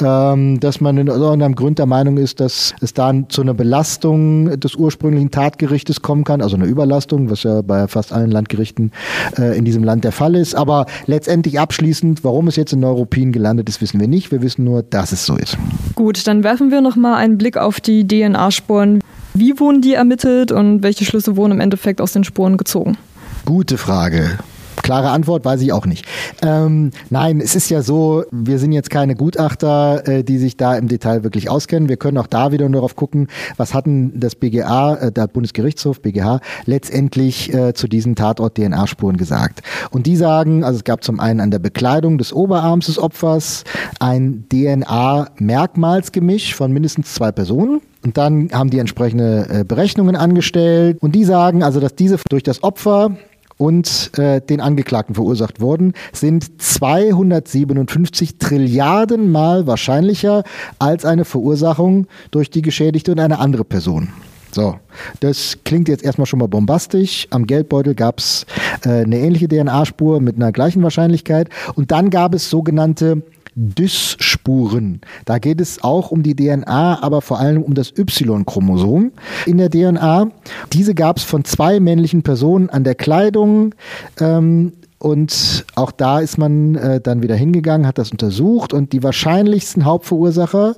ähm, 0.00 0.60
dass 0.60 0.80
man 0.80 0.98
in 0.98 1.08
irgendeinem 1.08 1.54
Grund 1.54 1.78
der 1.78 1.86
Meinung 1.86 2.16
ist, 2.16 2.40
dass 2.40 2.74
es 2.80 2.94
dann 2.94 3.28
zu 3.28 3.42
einer 3.42 3.54
Belastung 3.54 4.58
des 4.58 4.74
ursprünglichen 4.74 5.30
Tatgerichtes 5.30 6.02
kommen 6.02 6.24
kann, 6.24 6.40
also 6.40 6.56
eine 6.56 6.66
Überlastung, 6.66 7.30
was 7.30 7.42
ja 7.42 7.62
bei 7.62 7.88
fast 7.88 8.12
allen 8.12 8.30
Landgerichten 8.30 8.63
Nachrichten 8.64 8.90
äh, 9.38 9.56
in 9.56 9.64
diesem 9.64 9.84
Land 9.84 10.04
der 10.04 10.12
Fall 10.12 10.34
ist. 10.34 10.54
Aber 10.54 10.86
letztendlich 11.06 11.60
abschließend, 11.60 12.24
warum 12.24 12.48
es 12.48 12.56
jetzt 12.56 12.72
in 12.72 12.80
Neuruppin 12.80 13.32
gelandet 13.32 13.68
ist, 13.68 13.80
wissen 13.80 14.00
wir 14.00 14.08
nicht. 14.08 14.32
Wir 14.32 14.42
wissen 14.42 14.64
nur, 14.64 14.82
dass 14.82 15.12
es 15.12 15.26
so 15.26 15.36
ist. 15.36 15.58
Gut, 15.94 16.26
dann 16.26 16.42
werfen 16.42 16.70
wir 16.70 16.80
noch 16.80 16.96
mal 16.96 17.16
einen 17.16 17.38
Blick 17.38 17.56
auf 17.56 17.80
die 17.80 18.06
DNA-Spuren. 18.06 19.00
Wie 19.34 19.58
wurden 19.58 19.82
die 19.82 19.94
ermittelt 19.94 20.52
und 20.52 20.82
welche 20.82 21.04
Schlüsse 21.04 21.36
wurden 21.36 21.52
im 21.52 21.60
Endeffekt 21.60 22.00
aus 22.00 22.12
den 22.12 22.24
Spuren 22.24 22.56
gezogen? 22.56 22.96
Gute 23.44 23.76
Frage. 23.76 24.38
Klare 24.82 25.10
Antwort 25.10 25.44
weiß 25.44 25.60
ich 25.62 25.72
auch 25.72 25.86
nicht. 25.86 26.06
Ähm, 26.42 26.90
nein, 27.10 27.40
es 27.40 27.54
ist 27.54 27.70
ja 27.70 27.82
so, 27.82 28.24
wir 28.30 28.58
sind 28.58 28.72
jetzt 28.72 28.90
keine 28.90 29.14
Gutachter, 29.14 30.06
äh, 30.06 30.24
die 30.24 30.38
sich 30.38 30.56
da 30.56 30.76
im 30.76 30.88
Detail 30.88 31.24
wirklich 31.24 31.50
auskennen. 31.50 31.88
Wir 31.88 31.96
können 31.96 32.18
auch 32.18 32.26
da 32.26 32.52
wieder 32.52 32.68
darauf 32.68 32.96
gucken, 32.96 33.28
was 33.56 33.74
hatten 33.74 34.18
das 34.18 34.34
BGA, 34.34 34.96
äh, 34.96 35.12
der 35.12 35.26
Bundesgerichtshof, 35.26 36.00
BGH, 36.00 36.40
letztendlich 36.66 37.52
äh, 37.52 37.74
zu 37.74 37.88
diesen 37.88 38.14
Tatort-DNA-Spuren 38.14 39.16
gesagt. 39.16 39.62
Und 39.90 40.06
die 40.06 40.16
sagen, 40.16 40.64
also 40.64 40.78
es 40.78 40.84
gab 40.84 41.04
zum 41.04 41.20
einen 41.20 41.40
an 41.40 41.50
der 41.50 41.58
Bekleidung 41.58 42.18
des 42.18 42.32
Oberarms 42.32 42.86
des 42.86 42.98
Opfers 42.98 43.64
ein 44.00 44.44
DNA-Merkmalsgemisch 44.50 46.54
von 46.54 46.72
mindestens 46.72 47.14
zwei 47.14 47.32
Personen. 47.32 47.80
Und 48.04 48.18
dann 48.18 48.50
haben 48.52 48.70
die 48.70 48.78
entsprechende 48.78 49.46
äh, 49.48 49.64
Berechnungen 49.64 50.14
angestellt 50.14 50.98
und 51.00 51.14
die 51.14 51.24
sagen 51.24 51.62
also, 51.62 51.80
dass 51.80 51.94
diese 51.94 52.18
durch 52.28 52.42
das 52.42 52.62
Opfer 52.62 53.16
und 53.56 54.10
äh, 54.18 54.40
den 54.40 54.60
Angeklagten 54.60 55.14
verursacht 55.14 55.60
wurden, 55.60 55.92
sind 56.12 56.60
257 56.60 58.38
Trilliarden 58.38 59.30
Mal 59.30 59.66
wahrscheinlicher 59.66 60.44
als 60.78 61.04
eine 61.04 61.24
Verursachung 61.24 62.06
durch 62.30 62.50
die 62.50 62.62
Geschädigte 62.62 63.12
und 63.12 63.20
eine 63.20 63.38
andere 63.38 63.64
Person. 63.64 64.08
So, 64.54 64.76
das 65.18 65.58
klingt 65.64 65.88
jetzt 65.88 66.04
erstmal 66.04 66.26
schon 66.26 66.38
mal 66.38 66.46
bombastisch. 66.46 67.26
Am 67.30 67.46
Geldbeutel 67.46 67.96
gab 67.96 68.20
es 68.20 68.46
äh, 68.84 69.02
eine 69.02 69.18
ähnliche 69.18 69.48
DNA-Spur 69.48 70.20
mit 70.20 70.36
einer 70.36 70.52
gleichen 70.52 70.82
Wahrscheinlichkeit. 70.82 71.48
Und 71.74 71.90
dann 71.90 72.08
gab 72.08 72.34
es 72.34 72.50
sogenannte 72.50 73.22
Dys-Spuren. 73.54 75.00
Da 75.24 75.38
geht 75.38 75.60
es 75.60 75.82
auch 75.82 76.10
um 76.10 76.22
die 76.22 76.34
DNA, 76.34 77.02
aber 77.02 77.20
vor 77.20 77.38
allem 77.38 77.62
um 77.62 77.74
das 77.74 77.92
Y-Chromosom 77.96 79.12
in 79.46 79.58
der 79.58 79.70
DNA. 79.70 80.28
Diese 80.72 80.94
gab 80.94 81.18
es 81.18 81.24
von 81.24 81.44
zwei 81.44 81.80
männlichen 81.80 82.22
Personen 82.22 82.70
an 82.70 82.84
der 82.84 82.94
Kleidung. 82.94 83.74
Ähm, 84.20 84.72
und 84.98 85.66
auch 85.74 85.90
da 85.90 86.20
ist 86.20 86.38
man 86.38 86.76
äh, 86.76 86.98
dann 86.98 87.22
wieder 87.22 87.34
hingegangen, 87.34 87.86
hat 87.86 87.98
das 87.98 88.10
untersucht 88.10 88.72
und 88.72 88.94
die 88.94 89.02
wahrscheinlichsten 89.02 89.84
Hauptverursacher 89.84 90.76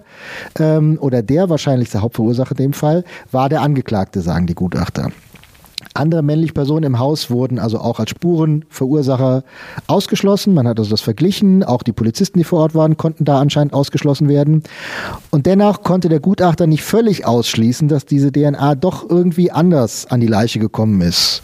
ähm, 0.59 0.99
oder 1.01 1.23
der 1.23 1.49
wahrscheinlichste 1.49 2.03
Hauptverursacher 2.03 2.51
in 2.53 2.57
dem 2.57 2.73
Fall 2.73 3.05
war 3.31 3.49
der 3.49 3.63
Angeklagte, 3.63 4.23
sagen 4.23 4.49
die 4.49 4.57
Gutachter. 4.57 5.13
Andere 5.97 6.23
männliche 6.23 6.53
Personen 6.53 6.85
im 6.85 6.99
Haus 6.99 7.31
wurden 7.31 7.59
also 7.59 7.79
auch 7.79 7.99
als 7.99 8.11
Spurenverursacher 8.11 9.45
ausgeschlossen. 9.87 10.55
Man 10.55 10.69
hat 10.69 10.79
also 10.79 10.91
das 10.91 11.01
verglichen. 11.01 11.65
Auch 11.65 11.83
die 11.83 11.93
Polizisten, 11.93 12.39
die 12.39 12.45
vor 12.45 12.61
Ort 12.61 12.75
waren, 12.75 12.97
konnten 12.97 13.25
da 13.25 13.41
anscheinend 13.41 13.75
ausgeschlossen 13.75 14.29
werden. 14.29 14.63
Und 15.31 15.47
dennoch 15.47 15.83
konnte 15.83 16.09
der 16.09 16.21
Gutachter 16.21 16.67
nicht 16.67 16.83
völlig 16.83 17.27
ausschließen, 17.27 17.89
dass 17.89 18.07
diese 18.07 18.33
DNA 18.33 18.75
doch 18.75 19.09
irgendwie 19.09 19.51
anders 19.51 20.07
an 20.07 20.21
die 20.21 20.27
Leiche 20.27 20.59
gekommen 20.59 21.01
ist. 21.01 21.43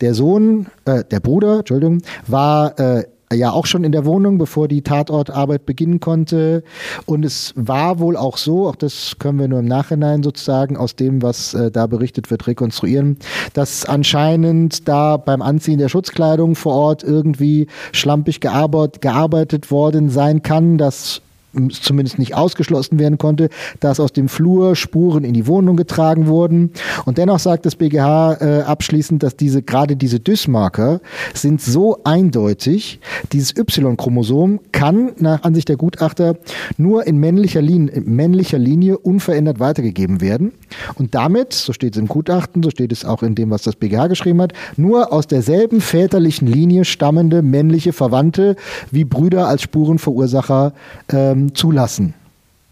Der 0.00 0.14
Sohn, 0.14 0.66
äh, 0.84 1.04
der 1.04 1.20
Bruder, 1.20 1.60
Entschuldigung, 1.60 2.02
war 2.26 2.78
äh, 2.78 3.04
ja 3.32 3.52
auch 3.52 3.66
schon 3.66 3.84
in 3.84 3.92
der 3.92 4.04
Wohnung, 4.04 4.38
bevor 4.38 4.68
die 4.68 4.82
Tatortarbeit 4.82 5.66
beginnen 5.66 6.00
konnte. 6.00 6.62
Und 7.06 7.24
es 7.24 7.52
war 7.56 7.98
wohl 7.98 8.16
auch 8.16 8.36
so, 8.36 8.68
auch 8.68 8.76
das 8.76 9.16
können 9.18 9.38
wir 9.38 9.48
nur 9.48 9.60
im 9.60 9.66
Nachhinein 9.66 10.22
sozusagen 10.22 10.76
aus 10.76 10.96
dem, 10.96 11.22
was 11.22 11.54
äh, 11.54 11.70
da 11.70 11.86
berichtet 11.86 12.30
wird, 12.30 12.46
rekonstruieren, 12.46 13.18
dass 13.54 13.84
anscheinend 13.84 14.88
da 14.88 15.16
beim 15.16 15.42
Anziehen 15.42 15.78
der 15.78 15.88
Schutzkleidung 15.88 16.54
vor 16.54 16.74
Ort 16.74 17.02
irgendwie 17.02 17.66
schlampig 17.92 18.40
gearbeitet, 18.40 19.00
gearbeitet 19.00 19.70
worden 19.70 20.08
sein 20.08 20.42
kann, 20.42 20.78
dass 20.78 21.22
zumindest 21.70 22.18
nicht 22.18 22.34
ausgeschlossen 22.34 22.98
werden 22.98 23.18
konnte, 23.18 23.48
dass 23.80 24.00
aus 24.00 24.12
dem 24.12 24.28
Flur 24.28 24.76
Spuren 24.76 25.24
in 25.24 25.34
die 25.34 25.46
Wohnung 25.46 25.76
getragen 25.76 26.26
wurden. 26.26 26.72
Und 27.04 27.18
dennoch 27.18 27.38
sagt 27.38 27.66
das 27.66 27.76
BGH 27.76 28.34
äh, 28.40 28.62
abschließend, 28.62 29.22
dass 29.22 29.36
diese 29.36 29.62
gerade 29.62 29.96
diese 29.96 30.20
Dysmarker 30.20 31.00
sind 31.34 31.60
so 31.60 31.98
eindeutig, 32.04 33.00
dieses 33.32 33.56
Y-Chromosom 33.56 34.60
kann 34.72 35.12
nach 35.18 35.42
Ansicht 35.42 35.68
der 35.68 35.76
Gutachter 35.76 36.36
nur 36.76 37.06
in 37.06 37.18
männlicher 37.18 37.62
Linie, 37.62 38.00
männlicher 38.00 38.58
Linie 38.58 38.98
unverändert 38.98 39.60
weitergegeben 39.60 40.20
werden. 40.20 40.52
Und 40.94 41.14
damit, 41.14 41.52
so 41.52 41.72
steht 41.72 41.94
es 41.94 42.00
im 42.00 42.08
Gutachten, 42.08 42.62
so 42.62 42.70
steht 42.70 42.92
es 42.92 43.04
auch 43.04 43.22
in 43.22 43.34
dem, 43.34 43.50
was 43.50 43.62
das 43.62 43.76
BGH 43.76 44.06
geschrieben 44.08 44.40
hat, 44.40 44.52
nur 44.76 45.12
aus 45.12 45.26
derselben 45.26 45.80
väterlichen 45.80 46.46
Linie 46.46 46.84
stammende 46.84 47.42
männliche 47.42 47.92
Verwandte 47.92 48.56
wie 48.90 49.04
Brüder 49.04 49.46
als 49.48 49.62
Spurenverursacher 49.62 50.72
ähm, 51.12 51.41
zulassen. 51.50 52.14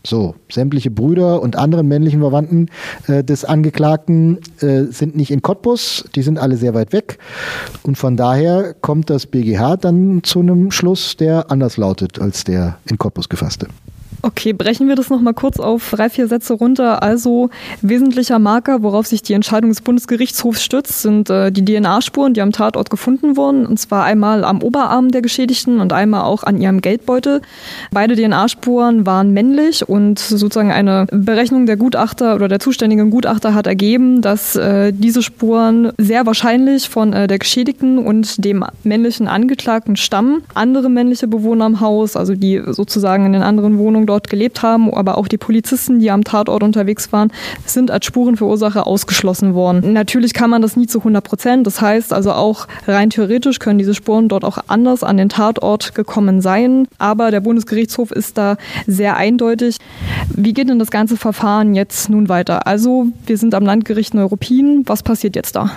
So, 0.06 0.35
sämtliche 0.50 0.90
Brüder 0.90 1.42
und 1.42 1.56
anderen 1.56 1.87
männlichen 1.87 2.20
Verwandten 2.20 2.68
äh, 3.06 3.22
des 3.22 3.44
Angeklagten 3.44 4.38
äh, 4.61 4.85
sind 4.85 5.14
nicht 5.14 5.30
in 5.30 5.42
Cottbus, 5.42 6.04
die 6.14 6.22
sind 6.22 6.38
alle 6.38 6.56
sehr 6.56 6.72
weit 6.72 6.94
weg. 6.94 7.18
Und 7.83 7.98
von 7.98 8.16
daher 8.16 8.74
kommt 8.80 9.11
das 9.11 9.26
BGH 9.26 9.76
dann 9.76 10.22
zu 10.22 10.40
einem 10.40 10.70
Schluss, 10.70 11.18
der 11.18 11.50
anders 11.50 11.76
lautet 11.76 12.18
als 12.18 12.44
der 12.44 12.78
in 12.87 12.96
Cottbus 12.96 13.28
gefasste. 13.28 13.68
Okay, 14.22 14.52
brechen 14.52 14.87
wir 14.87 14.96
das 14.96 15.09
nochmal 15.09 15.33
kurz 15.33 15.59
auf 15.59 15.90
drei, 15.90 16.11
vier 16.11 16.28
Sätze 16.28 16.52
runter. 16.52 17.02
Also 17.02 17.48
wesentlicher 17.80 18.38
Marker, 18.38 18.83
worauf 18.83 19.06
sich 19.06 19.22
die 19.22 19.33
Entscheidung 19.33 19.70
des 19.70 19.80
Bundesgerichtshofs 19.80 20.62
stützt, 20.62 21.00
sind 21.00 21.30
äh, 21.30 21.50
die 21.50 21.64
DNA-Spuren, 21.64 22.35
die 22.35 22.42
am 22.42 22.52
Tatort 22.52 22.90
gefunden 22.90 23.38
wurden. 23.38 23.64
Und 23.64 23.78
zwar 23.78 24.04
einmal 24.04 24.44
am 24.44 24.62
Oberarm 24.62 25.11
der 25.11 25.22
Geschädigten 25.22 25.80
und 25.80 25.94
einmal 25.94 26.24
auch 26.24 26.42
an 26.42 26.61
ihrem 26.61 26.83
Geldbeutel. 26.83 27.40
Beide 27.92 28.14
DNA-Spuren 28.14 29.06
waren 29.06 29.33
männlich 29.33 29.88
und 29.88 30.18
sozusagen 30.18 30.70
eine 30.70 31.06
Berechnung 31.11 31.64
der 31.64 31.78
Gutachter 31.78 32.35
oder 32.35 32.48
der 32.48 32.61
zuständigen 32.61 33.11
Gutachter 33.11 33.54
hat 33.54 33.66
ergeben, 33.66 34.20
dass 34.20 34.54
äh, 34.54 34.92
diese 34.92 35.22
Spuren 35.22 35.92
sehr 35.96 36.26
wahrscheinlich 36.26 36.90
von 36.90 37.14
äh, 37.14 37.26
der 37.26 37.38
Geschädigten 37.38 37.98
und 37.98 38.44
dem 38.44 38.64
männlichen 38.85 39.28
Angeklagten 39.28 39.96
stammen. 39.96 40.42
Andere 40.52 40.90
männliche 40.90 41.26
Bewohner 41.26 41.64
im 41.64 41.80
Haus, 41.80 42.16
also 42.16 42.35
die 42.35 42.61
sozusagen 42.66 43.24
in 43.24 43.33
den 43.33 43.42
anderen 43.42 43.78
Wohnungen 43.78 44.09
dort 44.10 44.28
gelebt 44.28 44.62
haben, 44.62 44.92
aber 44.92 45.16
auch 45.16 45.28
die 45.28 45.38
Polizisten, 45.38 46.00
die 46.00 46.10
am 46.10 46.24
Tatort 46.24 46.62
unterwegs 46.62 47.12
waren, 47.12 47.32
sind 47.64 47.90
als 47.90 48.04
Spurenverursacher 48.04 48.86
ausgeschlossen 48.86 49.54
worden. 49.54 49.92
Natürlich 49.92 50.34
kann 50.34 50.50
man 50.50 50.62
das 50.62 50.76
nie 50.76 50.86
zu 50.86 50.98
100 50.98 51.24
Prozent. 51.24 51.66
Das 51.66 51.80
heißt 51.80 52.12
also 52.12 52.32
auch 52.32 52.66
rein 52.86 53.10
theoretisch 53.10 53.58
können 53.58 53.78
diese 53.78 53.94
Spuren 53.94 54.28
dort 54.28 54.44
auch 54.44 54.58
anders 54.66 55.02
an 55.02 55.16
den 55.16 55.28
Tatort 55.28 55.94
gekommen 55.94 56.40
sein. 56.40 56.88
Aber 56.98 57.30
der 57.30 57.40
Bundesgerichtshof 57.40 58.10
ist 58.10 58.36
da 58.36 58.56
sehr 58.86 59.16
eindeutig. 59.16 59.76
Wie 60.34 60.52
geht 60.52 60.68
denn 60.68 60.78
das 60.78 60.90
ganze 60.90 61.16
Verfahren 61.16 61.74
jetzt 61.74 62.10
nun 62.10 62.28
weiter? 62.28 62.66
Also 62.66 63.06
wir 63.26 63.38
sind 63.38 63.54
am 63.54 63.64
Landgericht 63.64 64.14
Neuruppin. 64.14 64.82
Was 64.86 65.02
passiert 65.02 65.36
jetzt 65.36 65.56
da? 65.56 65.70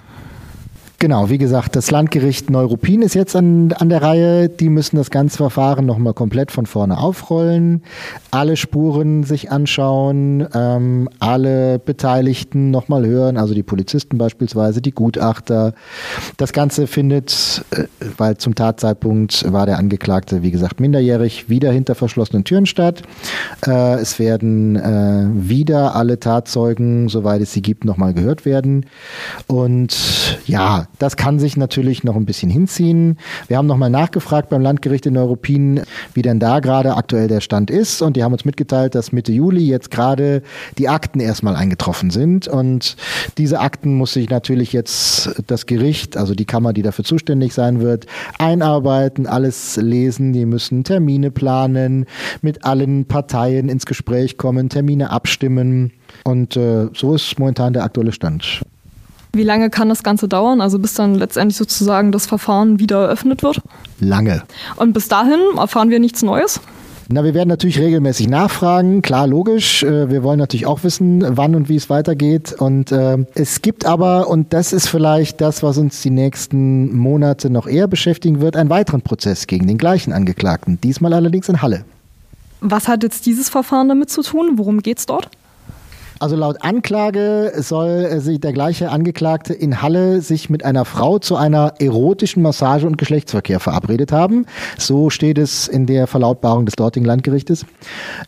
Genau, 1.04 1.30
wie 1.30 1.38
gesagt, 1.38 1.76
das 1.76 1.92
Landgericht 1.92 2.50
Neuruppin 2.50 3.02
ist 3.02 3.14
jetzt 3.14 3.36
an, 3.36 3.74
an 3.74 3.90
der 3.90 4.02
Reihe. 4.02 4.48
Die 4.48 4.70
müssen 4.70 4.96
das 4.96 5.12
ganze 5.12 5.36
Verfahren 5.36 5.86
nochmal 5.86 6.14
komplett 6.14 6.50
von 6.50 6.66
vorne 6.66 6.98
aufrollen, 6.98 7.84
alle 8.32 8.56
Spuren 8.56 9.26
sich 9.26 9.52
anschauen, 9.52 10.48
ähm, 10.54 11.10
alle 11.20 11.78
Beteiligten 11.78 12.72
nochmal 12.72 13.06
hören, 13.06 13.36
also 13.36 13.54
die 13.54 13.64
Polizisten 13.64 14.18
beispielsweise, 14.18 14.82
die 14.82 14.92
Gutachter. 14.92 15.74
Das 16.38 16.54
Ganze 16.54 16.88
findet, 16.88 17.66
äh, 17.72 17.84
weil 18.16 18.38
zum 18.38 18.56
Tatzeitpunkt 18.56 19.52
war 19.52 19.66
der 19.66 19.80
Angeklagte, 19.80 20.42
wie 20.42 20.52
gesagt, 20.52 20.80
minderjährig, 20.80 21.50
wieder 21.50 21.74
hinter 21.74 21.96
verschlossenen 21.96 22.46
Türen 22.46 22.66
statt. 22.66 23.02
Äh, 23.68 23.96
es 23.96 24.20
werden 24.20 24.78
äh, 24.78 25.28
wieder 25.34 25.98
alle 25.98 26.18
Tatzeugen, 26.18 27.10
soweit 27.10 27.42
es 27.42 27.52
sie 27.52 27.62
gibt, 27.62 27.84
nochmal 27.84 28.14
gehört 28.14 28.46
werden. 28.46 28.86
Und 29.48 30.40
ja, 30.46 30.88
das 31.00 31.18
kann 31.18 31.40
sich 31.40 31.58
natürlich 31.58 32.04
noch 32.04 32.16
ein 32.16 32.26
bisschen 32.26 32.50
hinziehen. 32.50 33.18
Wir 33.48 33.58
haben 33.58 33.68
nochmal 33.68 33.90
nachgefragt 33.90 34.50
beim 34.50 34.62
Landgericht 34.62 35.06
in 35.06 35.14
Neuruppin, 35.14 35.82
wie 36.14 36.22
denn 36.22 36.40
da 36.40 36.60
gerade 36.60 36.96
aktuell 36.96 37.28
der 37.28 37.42
Stand 37.42 37.72
ist. 37.72 38.02
Und 38.02 38.16
die 38.16 38.24
haben 38.24 38.34
uns 38.34 38.46
mitgeteilt, 38.46 38.96
dass 38.96 39.12
Mitte 39.12 39.32
Juli 39.32 39.68
jetzt 39.68 39.92
gerade 39.92 40.42
die 40.78 40.90
Akten 40.90 41.20
erstmal 41.20 41.56
eingetroffen 41.56 42.10
sind. 42.10 42.48
Und 42.48 42.96
diese 43.38 43.60
Akten 43.60 43.96
muss 43.96 44.14
sich 44.14 44.30
natürlich 44.30 44.74
jetzt 44.74 45.30
das 45.48 45.66
Gericht, 45.66 46.18
also 46.18 46.36
die 46.36 46.46
Kammer, 46.46 46.74
die 46.74 46.82
dafür 46.82 47.06
zuständig 47.06 47.54
sein 47.54 47.82
wird, 47.82 48.06
einarbeiten, 48.38 49.28
alles 49.28 49.78
lesen. 49.78 50.34
Die 50.34 50.46
müssen 50.46 50.84
Termine 50.84 51.32
planen, 51.32 52.06
mit 52.42 52.66
allen 52.66 53.06
Parteien 53.06 53.70
ins 53.70 53.86
Gespräch 53.86 54.38
kommen, 54.38 54.70
Termine 54.70 55.10
abstimmen. 55.10 55.92
Und 56.24 56.56
äh, 56.56 56.88
so 56.94 57.16
ist 57.16 57.40
momentan 57.40 57.74
der 57.74 57.84
aktuelle 57.84 58.12
Stand. 58.12 58.64
Wie 59.36 59.44
lange 59.44 59.72
kann 59.72 59.90
das 59.90 60.04
Ganze 60.04 60.28
dauern? 60.28 60.62
Also 60.62 60.78
bis 60.78 60.94
dann 60.94 61.16
letztendlich 61.16 61.58
sozusagen 61.58 62.12
das 62.12 62.28
Verfahren 62.28 62.80
wieder 62.80 63.06
eröffnet 63.06 63.42
wird? 63.42 63.62
Lange. 64.00 64.44
Und 64.76 64.94
bis 64.94 65.08
dahin 65.08 65.40
erfahren 65.58 65.90
wir 65.90 66.00
nichts 66.00 66.22
Neues? 66.22 66.62
Na, 67.10 67.24
wir 67.24 67.34
werden 67.34 67.50
natürlich 67.50 67.80
regelmäßig 67.80 68.30
nachfragen, 68.30 69.02
klar, 69.02 69.26
logisch. 69.26 69.82
Äh, 69.82 70.10
wir 70.12 70.22
wollen 70.22 70.38
natürlich 70.38 70.68
auch 70.68 70.84
wissen, 70.84 71.26
wann 71.36 71.56
und 71.56 71.68
wie 71.68 71.76
es 71.76 71.90
weitergeht. 71.90 72.54
Und 72.54 72.92
äh, 72.92 73.26
es 73.34 73.64
gibt 73.64 73.86
aber, 73.86 74.30
und 74.30 74.54
das 74.54 74.72
ist 74.72 74.88
vielleicht 74.88 75.42
das, 75.42 75.64
was 75.64 75.80
uns 75.80 76.02
die 76.02 76.12
nächsten 76.12 76.96
Monate 76.96 77.50
noch 77.50 77.66
eher 77.66 77.88
beschäftigen 77.88 78.40
wird, 78.40 78.56
einen 78.56 78.70
weiteren 78.70 79.02
Prozess 79.02 79.48
gegen 79.48 79.66
den 79.66 79.80
gleichen 79.80 80.14
Angeklagten, 80.14 80.80
diesmal 80.80 81.12
allerdings 81.14 81.50
in 81.50 81.62
Halle. 81.64 81.86
Was 82.62 82.88
hat 82.88 83.02
jetzt 83.02 83.26
dieses 83.26 83.50
Verfahren 83.50 83.90
damit 83.90 84.12
zu 84.12 84.22
tun? 84.22 84.54
Worum 84.58 84.82
geht 84.82 85.00
es 85.00 85.06
dort? 85.08 85.30
Also 86.24 86.38
laut 86.38 86.56
Anklage 86.62 87.52
soll 87.58 87.90
äh, 87.90 88.20
sich 88.22 88.40
der 88.40 88.54
gleiche 88.54 88.90
Angeklagte 88.90 89.54
in 89.54 89.82
Halle 89.82 90.22
sich 90.22 90.50
mit 90.50 90.64
einer 90.64 90.86
Frau 90.86 91.20
zu 91.20 91.36
einer 91.36 91.74
erotischen 91.80 92.42
Massage 92.42 92.88
und 92.88 92.98
Geschlechtsverkehr 92.98 93.60
verabredet 93.60 94.14
haben. 94.14 94.46
So 94.78 95.10
steht 95.10 95.38
es 95.38 95.68
in 95.68 95.86
der 95.86 96.08
Verlautbarung 96.08 96.66
des 96.66 96.76
dortigen 96.76 97.06
Landgerichtes. 97.06 97.66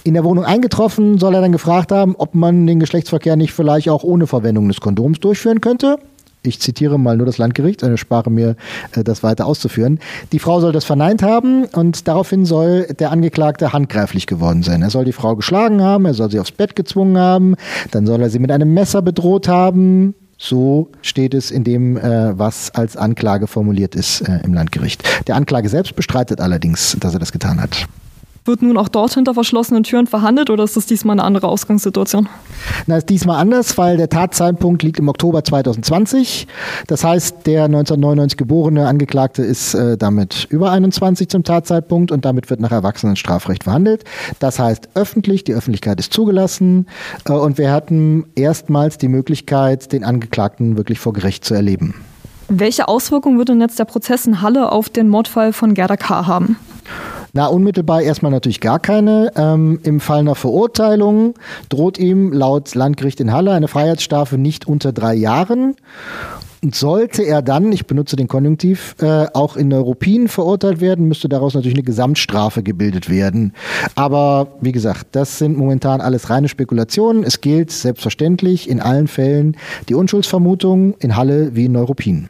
In 0.03 0.13
der 0.13 0.25
Wohnung 0.25 0.43
eingetroffen 0.43 1.19
soll 1.19 1.35
er 1.35 1.39
dann 1.39 1.53
gefragt 1.53 1.93
haben, 1.93 2.17
ob 2.17 2.35
man 2.35 2.67
den 2.67 2.81
Geschlechtsverkehr 2.81 3.37
nicht 3.37 3.53
vielleicht 3.53 3.87
auch 3.87 4.03
ohne 4.03 4.27
Verwendung 4.27 4.67
des 4.67 4.81
Kondoms 4.81 5.21
durchführen 5.21 5.61
könnte 5.61 5.97
ich 6.47 6.59
zitiere 6.59 6.99
mal 6.99 7.17
nur 7.17 7.25
das 7.25 7.37
Landgericht, 7.37 7.83
eine 7.83 7.97
spare 7.97 8.31
mir, 8.31 8.55
äh, 8.93 9.03
das 9.03 9.23
weiter 9.23 9.45
auszuführen. 9.45 9.99
Die 10.31 10.39
Frau 10.39 10.59
soll 10.59 10.71
das 10.71 10.85
verneint 10.85 11.23
haben 11.23 11.65
und 11.65 12.07
daraufhin 12.07 12.45
soll 12.45 12.87
der 12.99 13.11
Angeklagte 13.11 13.73
handgreiflich 13.73 14.27
geworden 14.27 14.63
sein. 14.63 14.81
Er 14.81 14.89
soll 14.89 15.05
die 15.05 15.13
Frau 15.13 15.35
geschlagen 15.35 15.81
haben, 15.81 16.05
er 16.05 16.13
soll 16.13 16.31
sie 16.31 16.39
aufs 16.39 16.51
Bett 16.51 16.75
gezwungen 16.75 17.17
haben, 17.17 17.55
dann 17.91 18.05
soll 18.05 18.21
er 18.21 18.29
sie 18.29 18.39
mit 18.39 18.51
einem 18.51 18.73
Messer 18.73 19.01
bedroht 19.01 19.47
haben. 19.47 20.15
So 20.37 20.89
steht 21.01 21.33
es 21.33 21.49
in 21.49 21.63
dem, 21.63 21.97
äh, 21.97 22.37
was 22.37 22.71
als 22.71 22.97
Anklage 22.97 23.47
formuliert 23.47 23.95
ist 23.95 24.21
äh, 24.21 24.39
im 24.43 24.53
Landgericht. 24.53 25.03
Der 25.27 25.35
Anklage 25.35 25.69
selbst 25.69 25.95
bestreitet 25.95 26.41
allerdings, 26.41 26.97
dass 26.99 27.13
er 27.13 27.19
das 27.19 27.31
getan 27.31 27.61
hat. 27.61 27.87
Wird 28.47 28.61
nun 28.61 28.77
auch 28.77 28.89
dort 28.89 29.15
hinter 29.15 29.33
verschlossenen 29.33 29.81
Türen 29.81 30.05
verhandelt 30.05 30.51
oder 30.51 30.63
ist 30.63 30.77
das 30.77 30.85
diesmal 30.85 31.15
eine 31.15 31.23
andere 31.23 31.47
Ausgangssituation? 31.47 32.29
Na, 32.85 32.97
ist 32.97 33.09
diesmal 33.09 33.39
anders, 33.39 33.75
weil 33.79 33.97
der 33.97 34.07
Tatzeitpunkt 34.07 34.83
liegt 34.83 34.99
im 34.99 35.09
Oktober 35.09 35.43
2020. 35.43 36.45
Das 36.85 37.03
heißt, 37.03 37.47
der 37.47 37.63
1999 37.63 38.37
geborene 38.37 38.87
Angeklagte 38.87 39.41
ist 39.41 39.73
äh, 39.73 39.97
damit 39.97 40.45
über 40.51 40.69
21 40.69 41.27
zum 41.27 41.43
Tatzeitpunkt 41.43 42.11
und 42.11 42.23
damit 42.23 42.51
wird 42.51 42.59
nach 42.59 42.71
Erwachsenenstrafrecht 42.71 43.63
verhandelt. 43.63 44.03
Das 44.37 44.59
heißt 44.59 44.89
öffentlich, 44.93 45.43
die 45.43 45.55
Öffentlichkeit 45.55 45.99
ist 45.99 46.13
zugelassen 46.13 46.85
äh, 47.27 47.31
und 47.31 47.57
wir 47.57 47.71
hatten 47.71 48.25
erstmals 48.35 48.99
die 48.99 49.07
Möglichkeit, 49.07 49.91
den 49.91 50.03
Angeklagten 50.03 50.77
wirklich 50.77 50.99
vor 50.99 51.13
Gericht 51.13 51.45
zu 51.45 51.55
erleben. 51.55 51.95
Welche 52.47 52.87
Auswirkungen 52.87 53.39
würde 53.39 53.53
denn 53.53 53.61
jetzt 53.61 53.79
der 53.79 53.85
Prozess 53.85 54.27
in 54.27 54.43
Halle 54.43 54.71
auf 54.71 54.89
den 54.89 55.09
Mordfall 55.09 55.51
von 55.51 55.73
Gerda 55.73 55.97
K. 55.97 56.27
haben? 56.27 56.57
Na, 57.35 57.47
unmittelbar 57.47 58.01
erstmal 58.01 58.31
natürlich 58.31 58.61
gar 58.61 58.79
keine. 58.79 59.29
Ähm, 59.35 59.79
Im 59.83 59.99
Fall 59.99 60.19
einer 60.19 60.35
Verurteilung 60.35 61.33
droht 61.67 61.99
ihm 61.99 62.31
laut 62.31 62.73
Landgericht 62.75 63.19
in 63.19 63.33
Halle 63.33 63.51
eine 63.51 63.67
Freiheitsstrafe 63.67 64.37
nicht 64.37 64.69
unter 64.69 64.93
drei 64.93 65.15
Jahren. 65.15 65.75
Und 66.63 66.75
sollte 66.75 67.23
er 67.23 67.41
dann, 67.41 67.73
ich 67.73 67.87
benutze 67.87 68.15
den 68.15 68.29
Konjunktiv, 68.29 68.95
äh, 69.01 69.27
auch 69.33 69.57
in 69.57 69.67
Neuropin 69.67 70.29
verurteilt 70.29 70.79
werden, 70.79 71.09
müsste 71.09 71.27
daraus 71.27 71.55
natürlich 71.55 71.75
eine 71.75 71.83
Gesamtstrafe 71.83 72.63
gebildet 72.63 73.09
werden. 73.09 73.51
Aber 73.95 74.47
wie 74.61 74.71
gesagt, 74.71 75.07
das 75.11 75.37
sind 75.37 75.57
momentan 75.57 75.99
alles 75.99 76.29
reine 76.29 76.47
Spekulationen. 76.47 77.25
Es 77.25 77.41
gilt 77.41 77.69
selbstverständlich 77.69 78.69
in 78.69 78.79
allen 78.79 79.09
Fällen 79.09 79.57
die 79.89 79.95
Unschuldsvermutung 79.95 80.95
in 80.99 81.17
Halle 81.17 81.53
wie 81.53 81.65
in 81.65 81.73
Neuropin. 81.73 82.29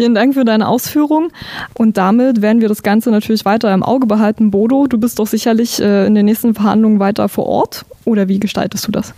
Vielen 0.00 0.14
Dank 0.14 0.32
für 0.32 0.46
deine 0.46 0.66
Ausführung. 0.66 1.30
Und 1.74 1.98
damit 1.98 2.40
werden 2.40 2.62
wir 2.62 2.70
das 2.70 2.82
Ganze 2.82 3.10
natürlich 3.10 3.44
weiter 3.44 3.70
im 3.74 3.82
Auge 3.82 4.06
behalten. 4.06 4.50
Bodo, 4.50 4.86
du 4.86 4.96
bist 4.96 5.18
doch 5.18 5.26
sicherlich 5.26 5.78
äh, 5.78 6.06
in 6.06 6.14
den 6.14 6.24
nächsten 6.24 6.54
Verhandlungen 6.54 7.00
weiter 7.00 7.28
vor 7.28 7.44
Ort. 7.44 7.84
Oder 8.06 8.26
wie 8.26 8.40
gestaltest 8.40 8.88
du 8.88 8.92
das? 8.92 9.12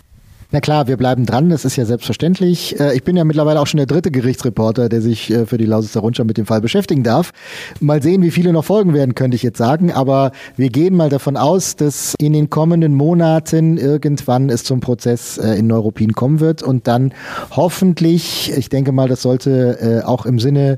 Na 0.53 0.61
klar, 0.61 0.85
wir 0.85 0.97
bleiben 0.97 1.25
dran, 1.25 1.49
das 1.49 1.65
ist 1.65 1.77
ja 1.77 1.85
selbstverständlich. 1.85 2.79
Äh, 2.79 2.95
ich 2.95 3.03
bin 3.03 3.17
ja 3.17 3.23
mittlerweile 3.23 3.59
auch 3.59 3.65
schon 3.65 3.79
der 3.79 3.87
dritte 3.87 4.11
Gerichtsreporter, 4.11 4.87
der 4.87 5.01
sich 5.01 5.31
äh, 5.31 5.47
für 5.47 5.57
die 5.57 5.65
Lausitzer 5.65 6.01
Rundschau 6.01 6.25
mit 6.25 6.37
dem 6.37 6.45
Fall 6.45 6.61
beschäftigen 6.61 7.01
darf. 7.01 7.31
Mal 7.79 8.03
sehen, 8.03 8.21
wie 8.21 8.29
viele 8.29 8.53
noch 8.53 8.63
folgen 8.63 8.93
werden, 8.93 9.15
könnte 9.15 9.33
ich 9.33 9.41
jetzt 9.41 9.57
sagen. 9.57 9.91
Aber 9.91 10.31
wir 10.55 10.69
gehen 10.69 10.95
mal 10.95 11.09
davon 11.09 11.37
aus, 11.37 11.75
dass 11.75 12.13
in 12.19 12.33
den 12.33 12.51
kommenden 12.51 12.93
Monaten 12.93 13.79
irgendwann 13.79 14.51
es 14.51 14.63
zum 14.63 14.79
Prozess 14.79 15.39
äh, 15.39 15.55
in 15.55 15.65
Neuropin 15.65 16.13
kommen 16.13 16.39
wird 16.39 16.61
und 16.61 16.87
dann 16.87 17.15
hoffentlich, 17.49 18.55
ich 18.55 18.69
denke 18.69 18.91
mal, 18.91 19.07
das 19.07 19.23
sollte 19.23 20.03
auch 20.05 20.27
im 20.27 20.39
Sinne 20.39 20.77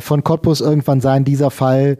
von 0.00 0.22
Cottbus 0.22 0.60
irgendwann 0.60 1.00
sein, 1.00 1.24
dieser 1.24 1.50
Fall 1.50 1.96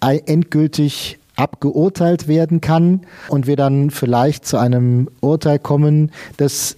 endgültig 0.00 1.19
abgeurteilt 1.40 2.28
werden 2.28 2.60
kann 2.60 3.00
und 3.28 3.46
wir 3.46 3.56
dann 3.56 3.90
vielleicht 3.90 4.46
zu 4.46 4.58
einem 4.58 5.08
Urteil 5.20 5.58
kommen, 5.58 6.12
das 6.36 6.76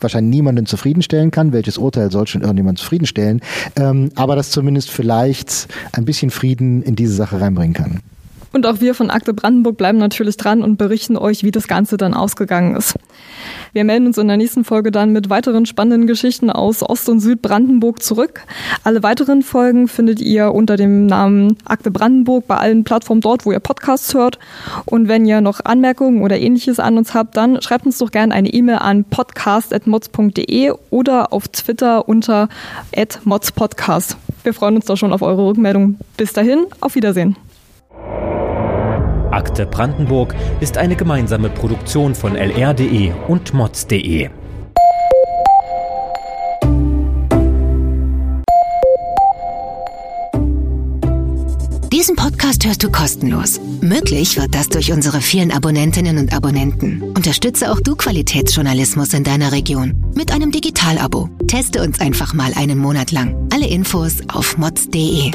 wahrscheinlich 0.00 0.36
niemanden 0.36 0.66
zufriedenstellen 0.66 1.30
kann. 1.30 1.52
Welches 1.52 1.78
Urteil 1.78 2.10
soll 2.10 2.26
schon 2.26 2.42
irgendjemand 2.42 2.78
zufriedenstellen? 2.78 3.40
Ähm, 3.76 4.10
aber 4.14 4.36
das 4.36 4.50
zumindest 4.50 4.90
vielleicht 4.90 5.68
ein 5.92 6.04
bisschen 6.04 6.30
Frieden 6.30 6.82
in 6.82 6.96
diese 6.96 7.14
Sache 7.14 7.40
reinbringen 7.40 7.74
kann. 7.74 8.00
Und 8.56 8.66
auch 8.66 8.80
wir 8.80 8.94
von 8.94 9.10
Akte 9.10 9.34
Brandenburg 9.34 9.76
bleiben 9.76 9.98
natürlich 9.98 10.38
dran 10.38 10.62
und 10.62 10.78
berichten 10.78 11.18
euch, 11.18 11.42
wie 11.42 11.50
das 11.50 11.68
Ganze 11.68 11.98
dann 11.98 12.14
ausgegangen 12.14 12.74
ist. 12.74 12.94
Wir 13.74 13.84
melden 13.84 14.06
uns 14.06 14.16
in 14.16 14.28
der 14.28 14.38
nächsten 14.38 14.64
Folge 14.64 14.90
dann 14.90 15.12
mit 15.12 15.28
weiteren 15.28 15.66
spannenden 15.66 16.06
Geschichten 16.06 16.48
aus 16.48 16.82
Ost- 16.82 17.10
und 17.10 17.20
Südbrandenburg 17.20 18.02
zurück. 18.02 18.44
Alle 18.82 19.02
weiteren 19.02 19.42
Folgen 19.42 19.88
findet 19.88 20.22
ihr 20.22 20.54
unter 20.54 20.78
dem 20.78 21.04
Namen 21.04 21.58
Akte 21.66 21.90
Brandenburg 21.90 22.46
bei 22.46 22.56
allen 22.56 22.82
Plattformen 22.82 23.20
dort, 23.20 23.44
wo 23.44 23.52
ihr 23.52 23.60
Podcasts 23.60 24.14
hört. 24.14 24.38
Und 24.86 25.06
wenn 25.06 25.26
ihr 25.26 25.42
noch 25.42 25.60
Anmerkungen 25.62 26.22
oder 26.22 26.38
ähnliches 26.38 26.80
an 26.80 26.96
uns 26.96 27.12
habt, 27.12 27.36
dann 27.36 27.60
schreibt 27.60 27.84
uns 27.84 27.98
doch 27.98 28.10
gerne 28.10 28.32
eine 28.32 28.48
E-Mail 28.48 28.78
an 28.78 29.04
podcast.mods.de 29.04 30.72
oder 30.88 31.34
auf 31.34 31.48
Twitter 31.48 32.08
unter 32.08 32.48
@modspodcast. 33.24 34.16
Wir 34.44 34.54
freuen 34.54 34.76
uns 34.76 34.86
da 34.86 34.96
schon 34.96 35.12
auf 35.12 35.20
eure 35.20 35.46
Rückmeldung. 35.46 35.98
Bis 36.16 36.32
dahin, 36.32 36.64
auf 36.80 36.94
Wiedersehen. 36.94 37.36
Akte 39.46 39.64
Brandenburg 39.64 40.34
ist 40.58 40.76
eine 40.76 40.96
gemeinsame 40.96 41.48
Produktion 41.48 42.16
von 42.16 42.34
lr.de 42.34 43.12
und 43.28 43.54
mods.de. 43.54 44.28
Diesen 51.92 52.16
Podcast 52.16 52.66
hörst 52.66 52.82
du 52.82 52.90
kostenlos. 52.90 53.60
Möglich 53.80 54.36
wird 54.36 54.52
das 54.52 54.68
durch 54.68 54.90
unsere 54.90 55.20
vielen 55.20 55.52
Abonnentinnen 55.52 56.18
und 56.18 56.34
Abonnenten. 56.34 57.02
Unterstütze 57.16 57.70
auch 57.70 57.78
du 57.78 57.94
Qualitätsjournalismus 57.94 59.14
in 59.14 59.22
deiner 59.22 59.52
Region 59.52 59.94
mit 60.16 60.32
einem 60.32 60.50
Digitalabo. 60.50 61.30
Teste 61.46 61.82
uns 61.82 62.00
einfach 62.00 62.34
mal 62.34 62.52
einen 62.56 62.78
Monat 62.78 63.12
lang. 63.12 63.48
Alle 63.52 63.68
Infos 63.68 64.16
auf 64.26 64.58
mods.de. 64.58 65.30